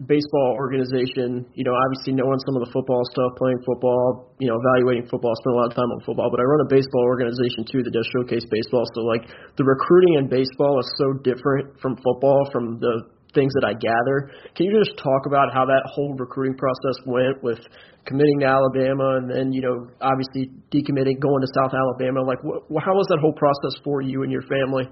baseball 0.08 0.56
organization, 0.56 1.44
you 1.52 1.64
know, 1.64 1.76
obviously 1.76 2.16
knowing 2.16 2.40
some 2.48 2.56
of 2.56 2.64
the 2.64 2.72
football 2.72 3.04
stuff, 3.12 3.36
playing 3.36 3.60
football, 3.68 4.32
you 4.40 4.48
know, 4.48 4.56
evaluating 4.56 5.04
football, 5.12 5.36
spend 5.44 5.52
a 5.52 5.58
lot 5.60 5.68
of 5.68 5.76
time 5.76 5.92
on 5.92 6.00
football, 6.08 6.32
but 6.32 6.40
I 6.40 6.44
run 6.48 6.64
a 6.64 6.70
baseball 6.72 7.04
organization 7.04 7.68
too 7.68 7.84
that 7.84 7.92
does 7.92 8.08
showcase 8.16 8.48
baseball. 8.48 8.84
So 8.96 9.04
like 9.04 9.28
the 9.60 9.64
recruiting 9.64 10.16
in 10.16 10.32
baseball 10.32 10.80
is 10.80 10.88
so 10.96 11.20
different 11.20 11.76
from 11.84 12.00
football 12.00 12.48
from 12.48 12.80
the 12.80 13.12
things 13.36 13.52
that 13.60 13.66
I 13.66 13.76
gather. 13.76 14.32
Can 14.56 14.72
you 14.72 14.78
just 14.78 14.96
talk 14.96 15.26
about 15.26 15.52
how 15.52 15.66
that 15.66 15.84
whole 15.90 16.16
recruiting 16.16 16.56
process 16.56 16.96
went 17.04 17.42
with 17.42 17.60
committing 18.06 18.40
to 18.40 18.46
Alabama 18.46 19.20
and 19.20 19.28
then, 19.28 19.52
you 19.52 19.60
know, 19.60 19.90
obviously 20.00 20.48
decommitting, 20.72 21.20
going 21.20 21.42
to 21.44 21.50
South 21.60 21.74
Alabama? 21.76 22.22
Like, 22.24 22.40
wh- 22.40 22.62
how 22.80 22.94
was 22.96 23.04
that 23.12 23.20
whole 23.20 23.34
process 23.36 23.76
for 23.84 24.00
you 24.00 24.22
and 24.22 24.32
your 24.32 24.46
family? 24.48 24.88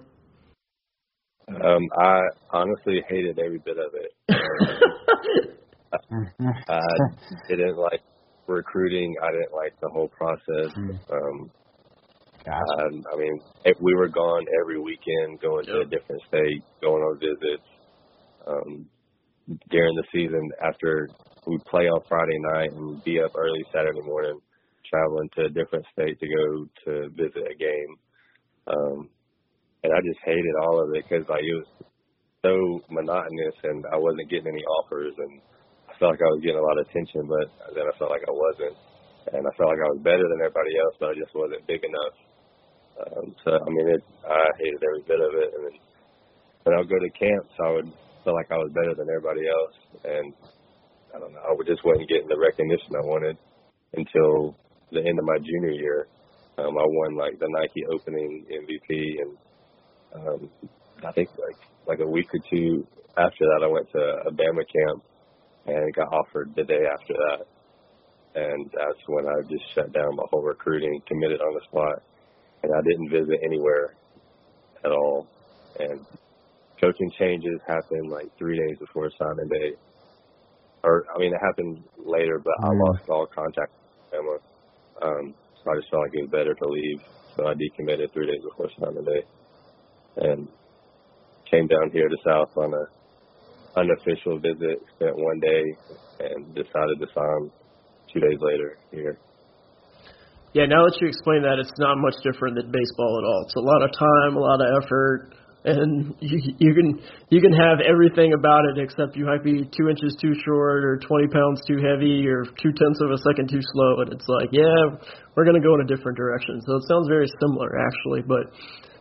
Um, 1.49 1.89
I 1.99 2.21
honestly 2.51 3.03
hated 3.09 3.39
every 3.39 3.59
bit 3.59 3.77
of 3.79 3.93
it. 3.95 4.13
I, 6.69 6.81
didn't 7.49 7.77
like 7.77 8.01
recruiting. 8.47 9.15
I 9.23 9.33
didn't 9.33 9.53
like 9.55 9.79
the 9.81 9.89
whole 9.89 10.09
process. 10.09 10.73
Hmm. 10.75 10.91
Um, 11.13 11.51
gotcha. 12.45 12.87
um, 12.87 13.05
I 13.13 13.17
mean, 13.17 13.41
if 13.65 13.77
we 13.81 13.95
were 13.95 14.09
gone 14.09 14.45
every 14.63 14.81
weekend, 14.81 15.41
going 15.41 15.65
yep. 15.67 15.75
to 15.75 15.81
a 15.81 15.85
different 15.85 16.23
state, 16.29 16.63
going 16.81 17.03
on 17.03 17.19
visits. 17.19 17.69
Um, 18.47 18.87
during 19.71 19.97
the 19.97 20.05
season, 20.13 20.51
after 20.63 21.09
we 21.47 21.59
play 21.69 21.85
on 21.85 22.01
Friday 22.09 22.39
night 22.55 22.73
and 22.73 23.03
be 23.05 23.21
up 23.21 23.33
early 23.37 23.65
Saturday 23.73 24.01
morning, 24.03 24.39
traveling 24.89 25.29
to 25.37 25.45
a 25.47 25.49
different 25.49 25.85
state 25.93 26.19
to 26.21 26.27
go 26.27 26.67
to 26.85 27.09
visit 27.11 27.43
a 27.51 27.55
game. 27.55 27.97
Um, 28.67 29.09
and 29.83 29.91
I 29.93 29.99
just 30.07 30.23
hated 30.25 30.55
all 30.63 30.79
of 30.83 30.95
it 30.95 31.05
because 31.05 31.27
like 31.29 31.43
it 31.43 31.59
was 31.59 31.71
so 32.43 32.55
monotonous, 32.91 33.57
and 33.63 33.87
I 33.91 33.99
wasn't 33.99 34.31
getting 34.31 34.51
any 34.51 34.65
offers, 34.83 35.15
and 35.19 35.41
I 35.87 35.95
felt 35.99 36.19
like 36.19 36.23
I 36.27 36.33
was 36.35 36.43
getting 36.43 36.59
a 36.59 36.67
lot 36.67 36.79
of 36.79 36.87
attention, 36.91 37.27
but 37.31 37.47
then 37.75 37.87
I 37.87 37.95
felt 37.99 38.11
like 38.11 38.27
I 38.27 38.35
wasn't, 38.35 38.77
and 39.31 39.43
I 39.47 39.53
felt 39.55 39.71
like 39.71 39.83
I 39.83 39.93
was 39.95 40.03
better 40.03 40.27
than 40.27 40.43
everybody 40.43 40.75
else, 40.79 40.95
but 40.99 41.15
I 41.15 41.15
just 41.15 41.35
wasn't 41.35 41.67
big 41.71 41.83
enough. 41.87 42.17
Um, 42.99 43.27
so 43.47 43.51
I 43.59 43.69
mean, 43.71 43.89
it, 43.95 44.03
I 44.27 44.43
hated 44.59 44.83
every 44.83 45.05
bit 45.07 45.23
of 45.23 45.33
it, 45.39 45.51
and 45.55 45.63
then 45.71 45.77
when 46.67 46.75
I 46.75 46.79
would 46.83 46.91
go 46.91 46.99
to 46.99 47.19
camps, 47.19 47.55
I 47.63 47.71
would 47.79 47.91
feel 48.23 48.35
like 48.35 48.51
I 48.51 48.59
was 48.59 48.75
better 48.75 48.95
than 48.95 49.11
everybody 49.11 49.47
else, 49.47 49.77
and 50.07 50.35
I 51.15 51.19
don't 51.19 51.35
know, 51.35 51.43
I 51.43 51.55
just 51.67 51.85
wasn't 51.85 52.11
getting 52.11 52.31
the 52.31 52.39
recognition 52.39 52.95
I 52.99 53.07
wanted 53.07 53.37
until 53.95 54.57
the 54.91 55.03
end 55.03 55.19
of 55.19 55.27
my 55.27 55.39
junior 55.39 55.75
year. 55.75 56.07
Um, 56.59 56.77
I 56.77 56.85
won 56.85 57.17
like 57.17 57.39
the 57.39 57.49
Nike 57.49 57.87
opening 57.89 58.45
MVP, 58.51 59.23
and 59.23 59.39
um, 60.15 60.51
I 61.05 61.13
think 61.13 61.31
like 61.39 61.57
like 61.87 62.01
a 62.01 62.07
week 62.07 62.29
or 62.33 62.41
two 62.51 62.87
after 63.17 63.45
that, 63.45 63.63
I 63.63 63.67
went 63.67 63.91
to 63.93 63.99
a 63.99 64.33
Bama 64.33 64.65
camp 64.65 65.03
and 65.67 65.95
got 65.95 66.13
offered 66.13 66.53
the 66.57 66.65
day 66.65 66.87
after 66.93 67.13
that. 67.13 67.47
And 68.35 68.71
that's 68.73 68.99
when 69.07 69.27
I 69.27 69.43
just 69.43 69.65
shut 69.75 69.93
down 69.93 70.17
my 70.17 70.25
whole 70.31 70.43
recruiting, 70.43 71.01
committed 71.07 71.41
on 71.41 71.55
the 71.55 71.61
spot, 71.69 72.03
and 72.63 72.73
I 72.73 72.81
didn't 72.89 73.11
visit 73.11 73.41
anywhere 73.45 73.95
at 74.85 74.91
all. 74.91 75.29
And 75.79 76.01
coaching 76.81 77.11
changes 77.19 77.61
happened 77.67 78.11
like 78.11 78.27
three 78.39 78.59
days 78.59 78.79
before 78.79 79.11
signing 79.19 79.49
day, 79.49 79.73
or 80.83 81.05
I 81.15 81.19
mean, 81.19 81.35
it 81.35 81.41
happened 81.45 81.85
later, 81.99 82.41
but 82.43 82.55
I 82.63 82.69
lost 82.73 83.09
all 83.11 83.27
contact 83.27 83.71
with 84.11 84.21
Bama. 84.21 84.39
Um, 85.07 85.35
so 85.63 85.71
I 85.71 85.77
just 85.77 85.91
felt 85.91 86.03
like 86.03 86.15
it 86.15 86.23
was 86.23 86.31
better 86.31 86.55
to 86.55 86.67
leave, 86.69 87.01
so 87.37 87.47
I 87.47 87.55
decommitted 87.55 88.13
three 88.13 88.27
days 88.27 88.43
before 88.43 88.71
signing 88.81 89.05
day, 89.05 89.23
came 91.63 91.69
down 91.69 91.91
here 91.93 92.09
to 92.09 92.17
South 92.25 92.51
on 92.57 92.73
a 92.75 93.79
unofficial 93.79 94.39
visit, 94.39 94.81
spent 94.97 95.17
one 95.17 95.41
day, 95.41 95.63
and 96.21 96.55
decided 96.55 96.99
to 97.01 97.07
sign 97.15 97.51
two 98.13 98.21
days 98.21 98.39
later 98.41 98.79
here. 98.91 99.19
Yeah, 100.53 100.67
now 100.67 100.85
that 100.85 100.99
you 101.01 101.09
explain 101.09 101.43
that, 101.43 101.59
it's 101.59 101.73
not 101.79 101.97
much 101.97 102.15
different 102.23 102.57
than 102.57 102.71
baseball 102.71 103.13
at 103.17 103.25
all. 103.25 103.43
It's 103.47 103.57
a 103.57 103.65
lot 103.65 103.83
of 103.83 103.91
time, 103.97 104.37
a 104.37 104.41
lot 104.41 104.61
of 104.61 104.69
effort, 104.85 105.33
and 105.65 106.15
you, 106.21 106.39
you 106.59 106.75
can 106.75 106.99
you 107.31 107.41
can 107.41 107.53
have 107.53 107.79
everything 107.87 108.35
about 108.35 108.65
it 108.67 108.83
except 108.83 109.17
you 109.17 109.27
might 109.27 109.45
be 109.45 109.63
two 109.71 109.89
inches 109.89 110.17
too 110.21 110.35
short 110.45 110.85
or 110.85 110.99
20 110.99 111.29
pounds 111.29 111.63
too 111.67 111.79
heavy 111.79 112.27
or 112.27 112.45
two 112.59 112.75
tenths 112.75 113.01
of 113.01 113.11
a 113.11 113.19
second 113.19 113.49
too 113.49 113.63
slow, 113.73 114.03
and 114.03 114.13
it's 114.13 114.27
like, 114.27 114.51
yeah, 114.51 114.99
we're 115.37 115.45
gonna 115.45 115.63
go 115.63 115.75
in 115.75 115.83
a 115.83 115.89
different 115.89 116.19
direction. 116.19 116.61
So 116.67 116.77
it 116.77 116.85
sounds 116.89 117.07
very 117.07 117.31
similar 117.41 117.79
actually, 117.79 118.23
but 118.27 118.51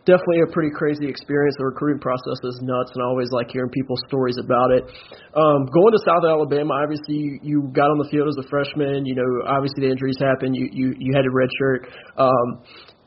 definitely 0.06 0.42
a 0.46 0.50
pretty 0.54 0.70
crazy 0.70 1.06
experience. 1.06 1.54
The 1.58 1.66
recruiting 1.66 2.00
process 2.00 2.38
is 2.42 2.58
nuts, 2.62 2.90
and 2.94 3.02
I 3.02 3.06
always 3.06 3.30
like 3.30 3.50
hearing 3.50 3.70
people's 3.70 4.02
stories 4.06 4.38
about 4.38 4.70
it. 4.70 4.86
Um, 5.34 5.66
going 5.66 5.92
to 5.94 6.02
South 6.06 6.26
Alabama, 6.26 6.74
obviously 6.78 7.14
you, 7.14 7.30
you 7.42 7.56
got 7.74 7.90
on 7.90 7.98
the 7.98 8.08
field 8.10 8.30
as 8.30 8.38
a 8.38 8.46
freshman. 8.46 9.06
You 9.06 9.14
know, 9.18 9.30
obviously 9.46 9.86
the 9.86 9.90
injuries 9.90 10.18
happened. 10.18 10.54
You 10.54 10.70
you 10.70 10.94
you 10.98 11.10
had 11.14 11.26
a 11.26 11.32
red 11.34 11.50
shirt. 11.58 11.90
Um, 12.18 12.62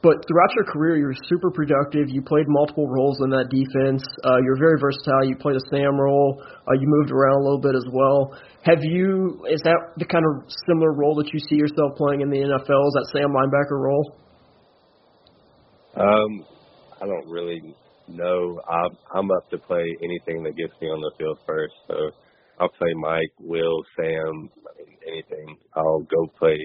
but 0.06 0.22
throughout 0.30 0.54
your 0.54 0.70
career, 0.70 1.02
you 1.02 1.10
were 1.10 1.18
super 1.26 1.50
productive. 1.50 2.14
You 2.14 2.22
played 2.22 2.46
multiple 2.46 2.86
roles 2.86 3.18
in 3.26 3.34
that 3.34 3.50
defense. 3.50 4.06
Uh, 4.22 4.38
you're 4.46 4.62
very 4.62 4.78
versatile. 4.78 5.26
You 5.26 5.36
played 5.36 5.58
a 5.58 5.66
Sam 5.74 5.98
role. 5.98 6.38
Uh, 6.46 6.78
you 6.78 6.86
moved 6.86 7.10
around 7.10 7.42
a 7.42 7.44
little 7.44 7.60
bit 7.60 7.74
as 7.74 7.90
well. 7.90 8.38
Have 8.70 8.86
you? 8.86 9.42
Is 9.50 9.66
that 9.66 9.98
the 9.98 10.06
kind 10.06 10.22
of 10.22 10.46
similar 10.70 10.94
role 10.94 11.16
that 11.18 11.34
you 11.34 11.40
see 11.50 11.58
yourself 11.58 11.98
playing 11.98 12.22
in 12.22 12.30
the 12.30 12.38
NFL? 12.38 12.86
Is 12.86 12.94
that 12.94 13.08
Sam 13.18 13.34
linebacker 13.34 13.82
role? 13.82 14.06
Um, 15.98 16.46
I 17.02 17.10
don't 17.10 17.28
really 17.28 17.74
know. 18.08 18.62
I'm 18.70 18.94
I'm 19.10 19.32
up 19.32 19.50
to 19.50 19.58
play 19.58 19.90
anything 20.04 20.44
that 20.44 20.56
gets 20.56 20.74
me 20.82 20.88
on 20.88 21.02
the 21.02 21.18
field 21.18 21.40
first. 21.48 21.74
So 21.88 22.12
I'll 22.60 22.70
play 22.70 22.94
Mike, 22.94 23.34
Will, 23.40 23.82
Sam, 23.98 24.52
anything. 25.08 25.58
I'll 25.74 26.06
go 26.06 26.30
play 26.38 26.62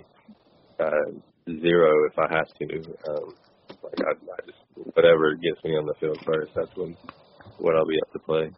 uh, 0.79 1.17
zero 1.63 1.91
if 2.07 2.19
I 2.19 2.35
have 2.35 2.49
to. 2.61 2.95
Um, 3.09 3.37
like 3.83 4.01
I, 4.07 4.13
I 4.13 4.39
just 4.47 4.59
whatever 4.95 5.35
gets 5.37 5.63
me 5.65 5.77
on 5.77 5.87
the 5.87 5.95
field 6.01 6.21
first. 6.27 6.53
That's 6.57 6.73
when 6.77 6.97
what 7.59 7.77
I'll 7.77 7.87
be 7.87 8.01
up 8.03 8.13
to 8.13 8.21
play 8.21 8.53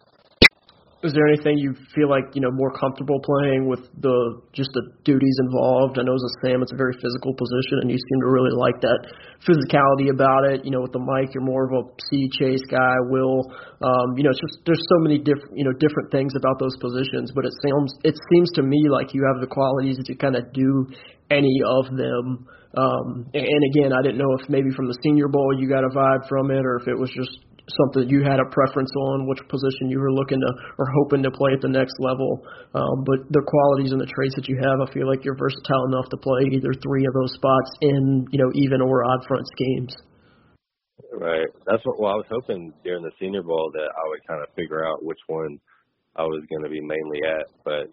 is 1.02 1.10
there 1.12 1.26
anything 1.26 1.58
you 1.58 1.74
feel 1.94 2.06
like 2.06 2.30
you 2.34 2.40
know 2.40 2.50
more 2.54 2.70
comfortable 2.78 3.18
playing 3.18 3.66
with 3.66 3.82
the 3.98 4.38
just 4.54 4.70
the 4.70 4.86
duties 5.02 5.36
involved? 5.42 5.98
I 5.98 6.06
know 6.06 6.14
as 6.14 6.22
a 6.22 6.32
Sam, 6.46 6.62
it's 6.62 6.70
a 6.70 6.78
very 6.78 6.94
physical 6.94 7.34
position, 7.34 7.82
and 7.82 7.90
you 7.90 7.98
seem 7.98 8.18
to 8.22 8.30
really 8.30 8.54
like 8.54 8.78
that 8.86 9.10
physicality 9.42 10.14
about 10.14 10.46
it. 10.46 10.62
You 10.62 10.70
know, 10.70 10.80
with 10.80 10.94
the 10.94 11.02
Mike, 11.02 11.34
you're 11.34 11.42
more 11.42 11.66
of 11.66 11.74
a 11.74 11.82
C 12.06 12.30
chase 12.38 12.62
guy. 12.70 12.94
Will, 13.10 13.42
um, 13.82 14.14
you 14.14 14.22
know, 14.22 14.30
it's 14.30 14.38
just 14.38 14.62
there's 14.62 14.82
so 14.94 14.98
many 15.02 15.18
different 15.18 15.58
you 15.58 15.66
know 15.66 15.74
different 15.74 16.14
things 16.14 16.38
about 16.38 16.62
those 16.62 16.78
positions, 16.78 17.34
but 17.34 17.42
it 17.50 17.54
seems 17.66 17.98
it 18.06 18.14
seems 18.30 18.54
to 18.54 18.62
me 18.62 18.86
like 18.86 19.10
you 19.10 19.26
have 19.26 19.42
the 19.42 19.50
qualities 19.50 19.98
to 20.06 20.14
kind 20.14 20.38
of 20.38 20.54
do 20.54 20.86
any 21.34 21.58
of 21.66 21.90
them. 21.90 22.46
Um, 22.78 23.26
and 23.34 23.62
again, 23.74 23.90
I 23.92 24.00
didn't 24.00 24.22
know 24.22 24.32
if 24.38 24.48
maybe 24.48 24.70
from 24.70 24.86
the 24.86 24.96
Senior 25.02 25.28
Bowl 25.28 25.50
you 25.58 25.68
got 25.68 25.82
a 25.82 25.90
vibe 25.90 26.30
from 26.30 26.54
it, 26.54 26.62
or 26.62 26.78
if 26.78 26.86
it 26.86 26.94
was 26.94 27.10
just 27.10 27.42
something 27.68 28.10
you 28.10 28.22
had 28.22 28.40
a 28.40 28.48
preference 28.50 28.90
on, 28.96 29.26
which 29.26 29.38
position 29.48 29.90
you 29.90 30.00
were 30.00 30.12
looking 30.12 30.40
to 30.40 30.50
or 30.78 30.86
hoping 31.02 31.22
to 31.22 31.30
play 31.30 31.54
at 31.54 31.62
the 31.62 31.70
next 31.70 31.94
level. 31.98 32.42
Um, 32.74 33.06
but 33.06 33.30
the 33.30 33.42
qualities 33.46 33.92
and 33.92 34.00
the 34.00 34.10
traits 34.10 34.34
that 34.34 34.48
you 34.48 34.58
have, 34.58 34.82
I 34.82 34.88
feel 34.92 35.06
like 35.06 35.24
you're 35.24 35.38
versatile 35.38 35.86
enough 35.86 36.10
to 36.10 36.18
play 36.18 36.50
either 36.50 36.74
three 36.82 37.06
of 37.06 37.14
those 37.14 37.32
spots 37.34 37.70
in 37.80 38.26
you 38.30 38.38
know 38.42 38.50
even 38.54 38.82
or 38.82 39.04
odd 39.04 39.22
front 39.26 39.46
schemes. 39.54 39.94
Right. 41.12 41.46
That's 41.66 41.84
what. 41.84 42.00
Well, 42.00 42.12
I 42.12 42.16
was 42.16 42.30
hoping 42.30 42.72
during 42.84 43.02
the 43.02 43.12
Senior 43.20 43.42
Bowl 43.42 43.70
that 43.74 43.90
I 43.90 44.04
would 44.08 44.26
kind 44.26 44.42
of 44.42 44.48
figure 44.56 44.84
out 44.86 45.04
which 45.04 45.20
one 45.26 45.60
I 46.16 46.22
was 46.22 46.42
going 46.48 46.64
to 46.64 46.70
be 46.70 46.80
mainly 46.80 47.20
at, 47.24 47.46
but 47.64 47.86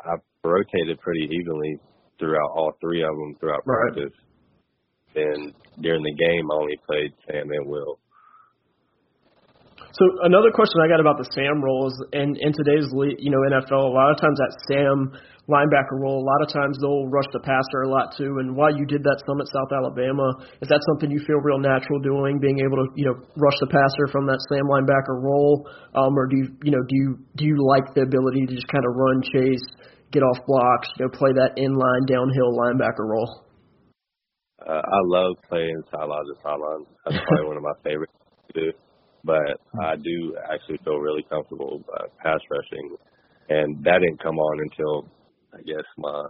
I 0.00 0.16
rotated 0.42 1.00
pretty 1.00 1.28
evenly 1.30 1.78
throughout 2.18 2.50
all 2.54 2.72
three 2.80 3.02
of 3.02 3.14
them 3.16 3.34
throughout 3.40 3.62
right. 3.66 3.92
practice. 3.92 4.16
And 5.16 5.52
during 5.80 6.02
the 6.02 6.14
game, 6.14 6.50
I 6.50 6.54
only 6.54 6.78
played 6.86 7.12
Sam 7.26 7.50
and 7.50 7.66
Will. 7.66 7.98
So 9.96 10.28
another 10.28 10.52
question 10.52 10.84
I 10.84 10.92
got 10.92 11.00
about 11.00 11.16
the 11.16 11.24
Sam 11.32 11.64
role 11.64 11.88
is 11.88 11.96
in, 12.12 12.36
in 12.36 12.52
today's 12.52 12.84
you 12.92 13.32
know 13.32 13.40
NFL, 13.48 13.80
a 13.80 13.96
lot 13.96 14.12
of 14.12 14.20
times 14.20 14.36
that 14.36 14.52
Sam 14.68 15.08
linebacker 15.48 15.96
role, 15.96 16.20
a 16.20 16.26
lot 16.28 16.44
of 16.44 16.52
times 16.52 16.76
they'll 16.84 17.08
rush 17.08 17.24
the 17.32 17.40
passer 17.40 17.88
a 17.88 17.88
lot 17.88 18.12
too. 18.12 18.36
And 18.44 18.52
while 18.52 18.68
you 18.68 18.84
did 18.84 19.00
that 19.08 19.24
some 19.24 19.40
at 19.40 19.48
South 19.48 19.72
Alabama, 19.72 20.36
is 20.60 20.68
that 20.68 20.84
something 20.92 21.08
you 21.08 21.24
feel 21.24 21.40
real 21.40 21.56
natural 21.56 21.96
doing, 22.04 22.36
being 22.36 22.60
able 22.60 22.76
to 22.84 22.92
you 22.92 23.08
know 23.08 23.16
rush 23.40 23.56
the 23.64 23.72
passer 23.72 24.04
from 24.12 24.28
that 24.28 24.36
Sam 24.52 24.68
linebacker 24.68 25.16
role, 25.16 25.64
um, 25.96 26.12
or 26.12 26.28
do 26.28 26.44
you 26.44 26.46
you 26.60 26.72
know 26.76 26.84
do 26.84 26.92
you 26.92 27.08
do 27.40 27.48
you 27.48 27.56
like 27.56 27.96
the 27.96 28.04
ability 28.04 28.44
to 28.44 28.52
just 28.52 28.68
kind 28.68 28.84
of 28.84 28.92
run, 28.92 29.24
chase, 29.24 29.64
get 30.12 30.20
off 30.20 30.44
blocks, 30.44 30.92
you 31.00 31.08
know, 31.08 31.12
play 31.16 31.32
that 31.40 31.56
inline 31.56 32.04
downhill 32.04 32.52
linebacker 32.52 33.08
role? 33.08 33.48
Uh, 34.60 34.76
I 34.76 35.00
love 35.08 35.40
playing 35.48 35.80
sideline 35.88 36.28
to 36.28 36.36
sideline. 36.44 36.84
That's 37.08 37.16
probably 37.16 37.48
one 37.48 37.56
of 37.56 37.64
my 37.64 37.76
favorites 37.80 38.12
to 38.52 38.60
do 38.60 38.76
but 39.26 39.60
I 39.82 39.96
do 39.96 40.36
actually 40.52 40.78
feel 40.84 40.98
really 40.98 41.26
comfortable 41.28 41.82
uh, 41.98 42.06
pass 42.22 42.40
rushing, 42.48 42.96
and 43.50 43.82
that 43.84 43.98
didn't 43.98 44.22
come 44.22 44.38
on 44.38 44.60
until 44.60 45.10
I 45.52 45.62
guess 45.62 45.84
my 45.98 46.24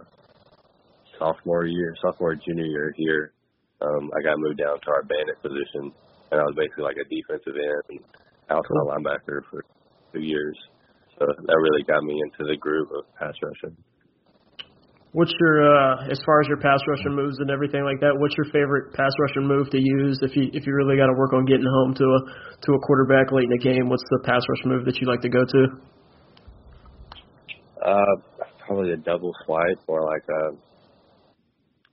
sophomore 1.19 1.65
year, 1.65 1.95
sophomore 2.01 2.35
junior 2.35 2.65
year 2.65 2.93
here. 2.97 3.33
Um, 3.81 4.09
I 4.17 4.23
got 4.23 4.39
moved 4.39 4.57
down 4.57 4.79
to 4.81 4.89
our 4.89 5.03
bandit 5.03 5.41
position, 5.41 5.93
and 6.31 6.41
I 6.41 6.43
was 6.43 6.55
basically 6.57 6.83
like 6.83 6.97
a 6.97 7.07
defensive 7.07 7.53
end 7.53 7.83
and 7.89 7.99
outside 8.49 8.89
linebacker 8.89 9.41
for 9.51 9.63
two 10.13 10.21
years. 10.21 10.57
So 11.19 11.25
that 11.25 11.57
really 11.61 11.83
got 11.83 12.03
me 12.03 12.19
into 12.21 12.49
the 12.49 12.57
groove 12.57 12.89
of 12.97 13.05
pass 13.15 13.33
rushing. 13.41 13.77
What's 15.13 15.31
your 15.39 15.63
uh, 15.63 16.11
as 16.11 16.19
far 16.25 16.41
as 16.41 16.47
your 16.47 16.57
pass 16.57 16.79
rushing 16.87 17.15
moves 17.15 17.39
and 17.39 17.49
everything 17.49 17.83
like 17.83 17.99
that? 18.01 18.11
What's 18.19 18.35
your 18.35 18.45
favorite 18.51 18.93
pass 18.93 19.11
rushing 19.19 19.47
move 19.47 19.69
to 19.71 19.79
use 19.79 20.19
if 20.21 20.35
you 20.35 20.51
if 20.53 20.67
you 20.67 20.73
really 20.75 20.97
got 20.97 21.07
to 21.07 21.15
work 21.17 21.33
on 21.33 21.45
getting 21.45 21.65
home 21.65 21.95
to 21.95 22.03
a 22.03 22.19
to 22.67 22.73
a 22.73 22.79
quarterback 22.79 23.31
late 23.31 23.45
in 23.45 23.55
the 23.55 23.57
game? 23.57 23.87
What's 23.89 24.03
the 24.11 24.19
pass 24.25 24.43
rush 24.47 24.65
move 24.65 24.85
that 24.85 24.99
you 24.99 25.07
like 25.07 25.21
to 25.21 25.29
go 25.29 25.45
to? 25.45 25.61
Uh, 27.81 28.43
probably 28.65 28.91
a 28.91 28.97
double 28.97 29.31
swipe 29.45 29.79
or 29.87 30.03
like 30.03 30.27
a 30.27 30.57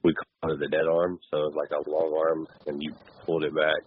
we 0.02 0.12
call 0.12 0.52
it 0.52 0.58
the 0.58 0.68
dead 0.68 0.86
arm. 0.90 1.18
So 1.30 1.46
it's 1.46 1.56
like 1.56 1.70
a 1.70 1.88
long 1.88 2.12
arm, 2.14 2.46
and 2.66 2.82
you 2.82 2.92
pulled 3.24 3.44
it 3.44 3.54
back, 3.54 3.82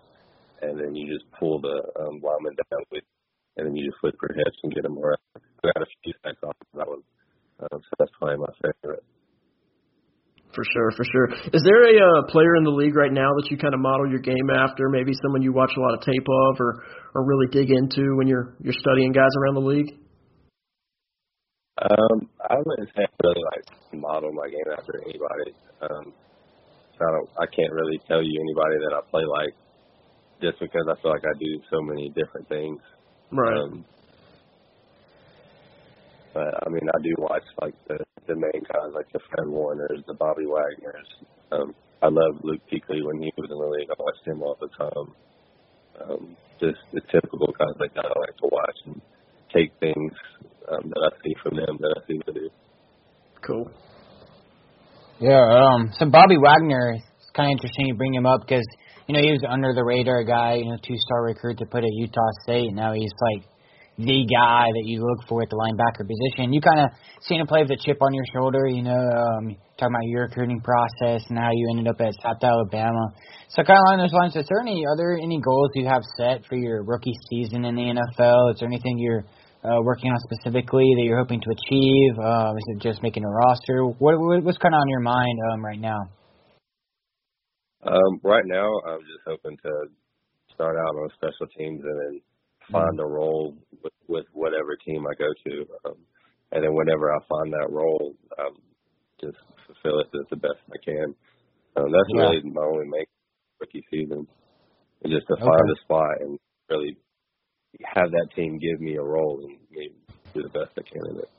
and 0.61 0.79
then 0.79 0.95
you 0.95 1.13
just 1.13 1.29
pull 1.39 1.61
the 1.61 1.83
um, 1.99 2.19
lineman 2.23 2.55
down 2.71 2.81
with, 2.91 3.03
and 3.57 3.67
then 3.67 3.75
you 3.75 3.85
just 3.85 3.99
flip 4.01 4.15
your 4.21 4.35
hips 4.35 4.57
and 4.63 4.73
get 4.73 4.83
them 4.83 4.97
around. 4.97 5.19
I 5.35 5.67
got 5.75 5.83
a 5.83 5.91
few 6.03 6.13
seconds 6.23 6.43
off 6.43 6.55
of 6.59 6.79
that 6.79 6.87
one, 6.87 7.03
uh, 7.61 7.77
so 7.77 7.89
that's 7.99 8.11
probably 8.17 8.37
my 8.37 8.71
favorite. 8.81 9.03
For 10.57 10.65
sure, 10.73 10.89
for 10.97 11.05
sure. 11.05 11.27
Is 11.53 11.61
there 11.61 11.85
a 11.85 11.93
uh, 12.01 12.31
player 12.33 12.57
in 12.57 12.63
the 12.65 12.73
league 12.73 12.95
right 12.95 13.13
now 13.13 13.29
that 13.37 13.45
you 13.51 13.61
kind 13.61 13.75
of 13.75 13.79
model 13.79 14.09
your 14.09 14.17
game 14.17 14.49
after? 14.49 14.89
Maybe 14.89 15.13
someone 15.21 15.43
you 15.43 15.53
watch 15.53 15.69
a 15.77 15.79
lot 15.79 15.93
of 15.93 16.01
tape 16.01 16.25
of, 16.25 16.57
or 16.57 16.81
or 17.13 17.21
really 17.21 17.45
dig 17.53 17.69
into 17.69 18.17
when 18.17 18.25
you're 18.25 18.57
you're 18.65 18.73
studying 18.73 19.11
guys 19.11 19.29
around 19.37 19.53
the 19.53 19.69
league? 19.69 19.93
Um, 21.77 22.25
I 22.41 22.57
wouldn't 22.57 22.89
say 22.89 23.05
I 23.05 23.13
really 23.21 23.43
like 23.53 24.01
model 24.01 24.33
my 24.33 24.49
game 24.49 24.65
after 24.73 24.97
anybody. 25.05 25.53
Um, 25.85 26.11
I 26.97 27.05
don't, 27.05 27.29
I 27.37 27.45
can't 27.45 27.71
really 27.71 28.01
tell 28.07 28.23
you 28.23 28.41
anybody 28.41 28.81
that 28.81 28.97
I 28.97 29.01
play 29.11 29.29
like, 29.29 29.53
just 30.41 30.59
because 30.59 30.89
I 30.89 30.99
feel 31.03 31.11
like 31.11 31.21
I 31.21 31.37
do 31.37 31.61
so 31.69 31.85
many 31.85 32.09
different 32.17 32.49
things. 32.49 32.81
Right. 33.31 33.61
Um, 33.61 33.85
but 36.33 36.49
I 36.65 36.69
mean, 36.69 36.89
I 36.89 36.97
do 37.03 37.13
watch 37.19 37.45
like 37.61 37.75
the 37.87 38.06
the 38.27 38.35
main 38.35 38.63
guys, 38.71 38.91
like 38.93 39.11
the 39.13 39.19
Fred 39.29 39.47
Warners, 39.47 40.03
the 40.07 40.13
Bobby 40.13 40.45
Wagners. 40.45 41.07
Um, 41.51 41.73
I 42.01 42.07
love 42.07 42.39
Luke 42.43 42.61
Kuechly 42.71 43.03
when 43.03 43.21
he 43.21 43.31
was 43.37 43.49
in 43.49 43.57
the 43.57 43.65
league. 43.65 43.89
I 43.89 43.95
watched 43.97 44.25
him 44.27 44.43
all 44.43 44.57
the 44.59 44.69
time. 44.77 45.07
Um, 46.01 46.37
just 46.59 46.77
the 46.93 47.01
typical 47.11 47.47
guys 47.57 47.73
like 47.79 47.93
that 47.95 48.05
I 48.05 48.19
like 48.19 48.37
to 48.37 48.49
watch 48.51 48.77
and 48.85 49.01
take 49.53 49.71
things 49.79 50.13
um, 50.71 50.89
that 50.89 51.11
I 51.11 51.23
see 51.23 51.33
from 51.41 51.55
them 51.55 51.77
that 51.79 51.95
I 51.97 52.07
see 52.07 52.19
them 52.25 52.35
do. 52.35 52.49
Cool. 53.45 53.71
Yeah. 55.19 55.41
Um. 55.41 55.91
So 55.97 56.05
Bobby 56.05 56.37
Wagner 56.37 56.95
is 56.95 57.31
kind 57.35 57.49
of 57.49 57.57
interesting 57.57 57.87
you 57.87 57.95
bring 57.95 58.13
him 58.13 58.25
up 58.25 58.41
because 58.41 58.65
you 59.07 59.13
know 59.15 59.21
he 59.21 59.31
was 59.31 59.43
under 59.47 59.73
the 59.73 59.83
radar 59.83 60.23
guy, 60.23 60.55
you 60.55 60.65
know, 60.65 60.77
two 60.85 60.97
star 60.97 61.23
recruit 61.23 61.57
to 61.59 61.65
put 61.65 61.83
at 61.83 61.89
Utah 61.93 62.31
State. 62.43 62.73
Now 62.73 62.93
he's 62.93 63.13
like 63.21 63.45
the 63.97 64.29
guy 64.29 64.69
that 64.69 64.85
you 64.85 65.01
look 65.01 65.25
for 65.27 65.41
at 65.41 65.49
the 65.49 65.57
linebacker 65.57 66.05
position. 66.05 66.53
You 66.53 66.61
kind 66.61 66.85
of 66.85 66.93
seen 67.25 67.41
him 67.41 67.47
play 67.47 67.65
with 67.65 67.71
a 67.71 67.81
chip 67.81 67.97
on 68.01 68.13
your 68.13 68.25
shoulder, 68.31 68.67
you 68.69 68.83
know, 68.83 68.93
um, 68.93 69.57
talking 69.73 69.93
about 69.93 70.05
your 70.05 70.29
recruiting 70.29 70.61
process 70.61 71.25
and 71.29 71.37
how 71.37 71.49
you 71.51 71.67
ended 71.71 71.87
up 71.89 71.99
at 71.99 72.13
South 72.21 72.37
Alabama. 72.43 73.09
So 73.49 73.63
kind 73.65 73.73
of 73.73 73.83
along 73.89 74.05
those 74.05 74.13
lines, 74.13 74.35
is 74.35 74.45
there 74.45 74.61
any 74.61 74.85
are 74.85 74.97
there 74.97 75.17
any 75.17 75.41
goals 75.41 75.71
you 75.73 75.89
have 75.89 76.03
set 76.15 76.45
for 76.45 76.55
your 76.55 76.83
rookie 76.83 77.17
season 77.29 77.65
in 77.65 77.73
the 77.73 77.89
NFL? 77.89 78.53
Is 78.53 78.59
there 78.59 78.69
anything 78.69 78.99
you're 78.99 79.25
uh, 79.65 79.81
working 79.81 80.11
on 80.11 80.19
specifically 80.29 80.85
that 80.97 81.01
you're 81.01 81.17
hoping 81.17 81.41
to 81.41 81.49
achieve? 81.49 82.13
Uh, 82.21 82.53
is 82.53 82.77
it 82.77 82.81
just 82.81 83.01
making 83.01 83.25
a 83.25 83.29
roster? 83.29 83.81
What, 83.81 84.19
what 84.21 84.43
what's 84.43 84.61
kind 84.61 84.75
of 84.75 84.79
on 84.79 84.89
your 84.89 85.01
mind 85.01 85.39
um, 85.51 85.65
right 85.65 85.81
now? 85.81 85.97
Um, 87.81 88.21
right 88.21 88.45
now, 88.45 88.69
I'm 88.85 89.01
just 89.01 89.25
hoping 89.25 89.57
to 89.63 89.71
start 90.53 90.75
out 90.77 90.93
on 90.93 91.09
special 91.17 91.47
teams 91.57 91.81
and 91.81 91.97
then 91.97 92.21
find 92.71 92.99
a 92.99 93.05
role 93.05 93.55
with, 93.83 93.93
with 94.07 94.25
whatever 94.33 94.77
team 94.85 95.05
I 95.07 95.13
go 95.15 95.31
to. 95.45 95.65
Um, 95.85 95.97
and 96.51 96.63
then 96.63 96.73
whenever 96.73 97.13
I 97.13 97.19
find 97.27 97.53
that 97.53 97.69
role, 97.69 98.15
um, 98.39 98.57
just 99.21 99.37
fulfill 99.65 99.99
it 99.99 100.07
as 100.13 100.25
the 100.29 100.37
best 100.37 100.61
I 100.71 100.79
can. 100.83 101.15
Um, 101.75 101.91
that's 101.91 102.09
yeah. 102.09 102.21
really 102.21 102.41
my 102.43 102.61
only 102.61 102.87
main 102.87 103.05
rookie 103.59 103.85
season, 103.91 104.27
is 105.03 105.11
just 105.11 105.27
to 105.27 105.33
okay. 105.33 105.43
find 105.43 105.69
a 105.69 105.81
spot 105.83 106.21
and 106.21 106.39
really 106.69 106.97
have 107.83 108.11
that 108.11 108.27
team 108.35 108.57
give 108.57 108.79
me 108.79 108.95
a 108.95 109.03
role 109.03 109.41
and 109.43 109.57
me 109.71 109.91
do 110.33 110.41
the 110.41 110.49
best 110.49 110.71
I 110.77 110.81
can 110.81 111.01
in 111.11 111.17
it. 111.19 111.29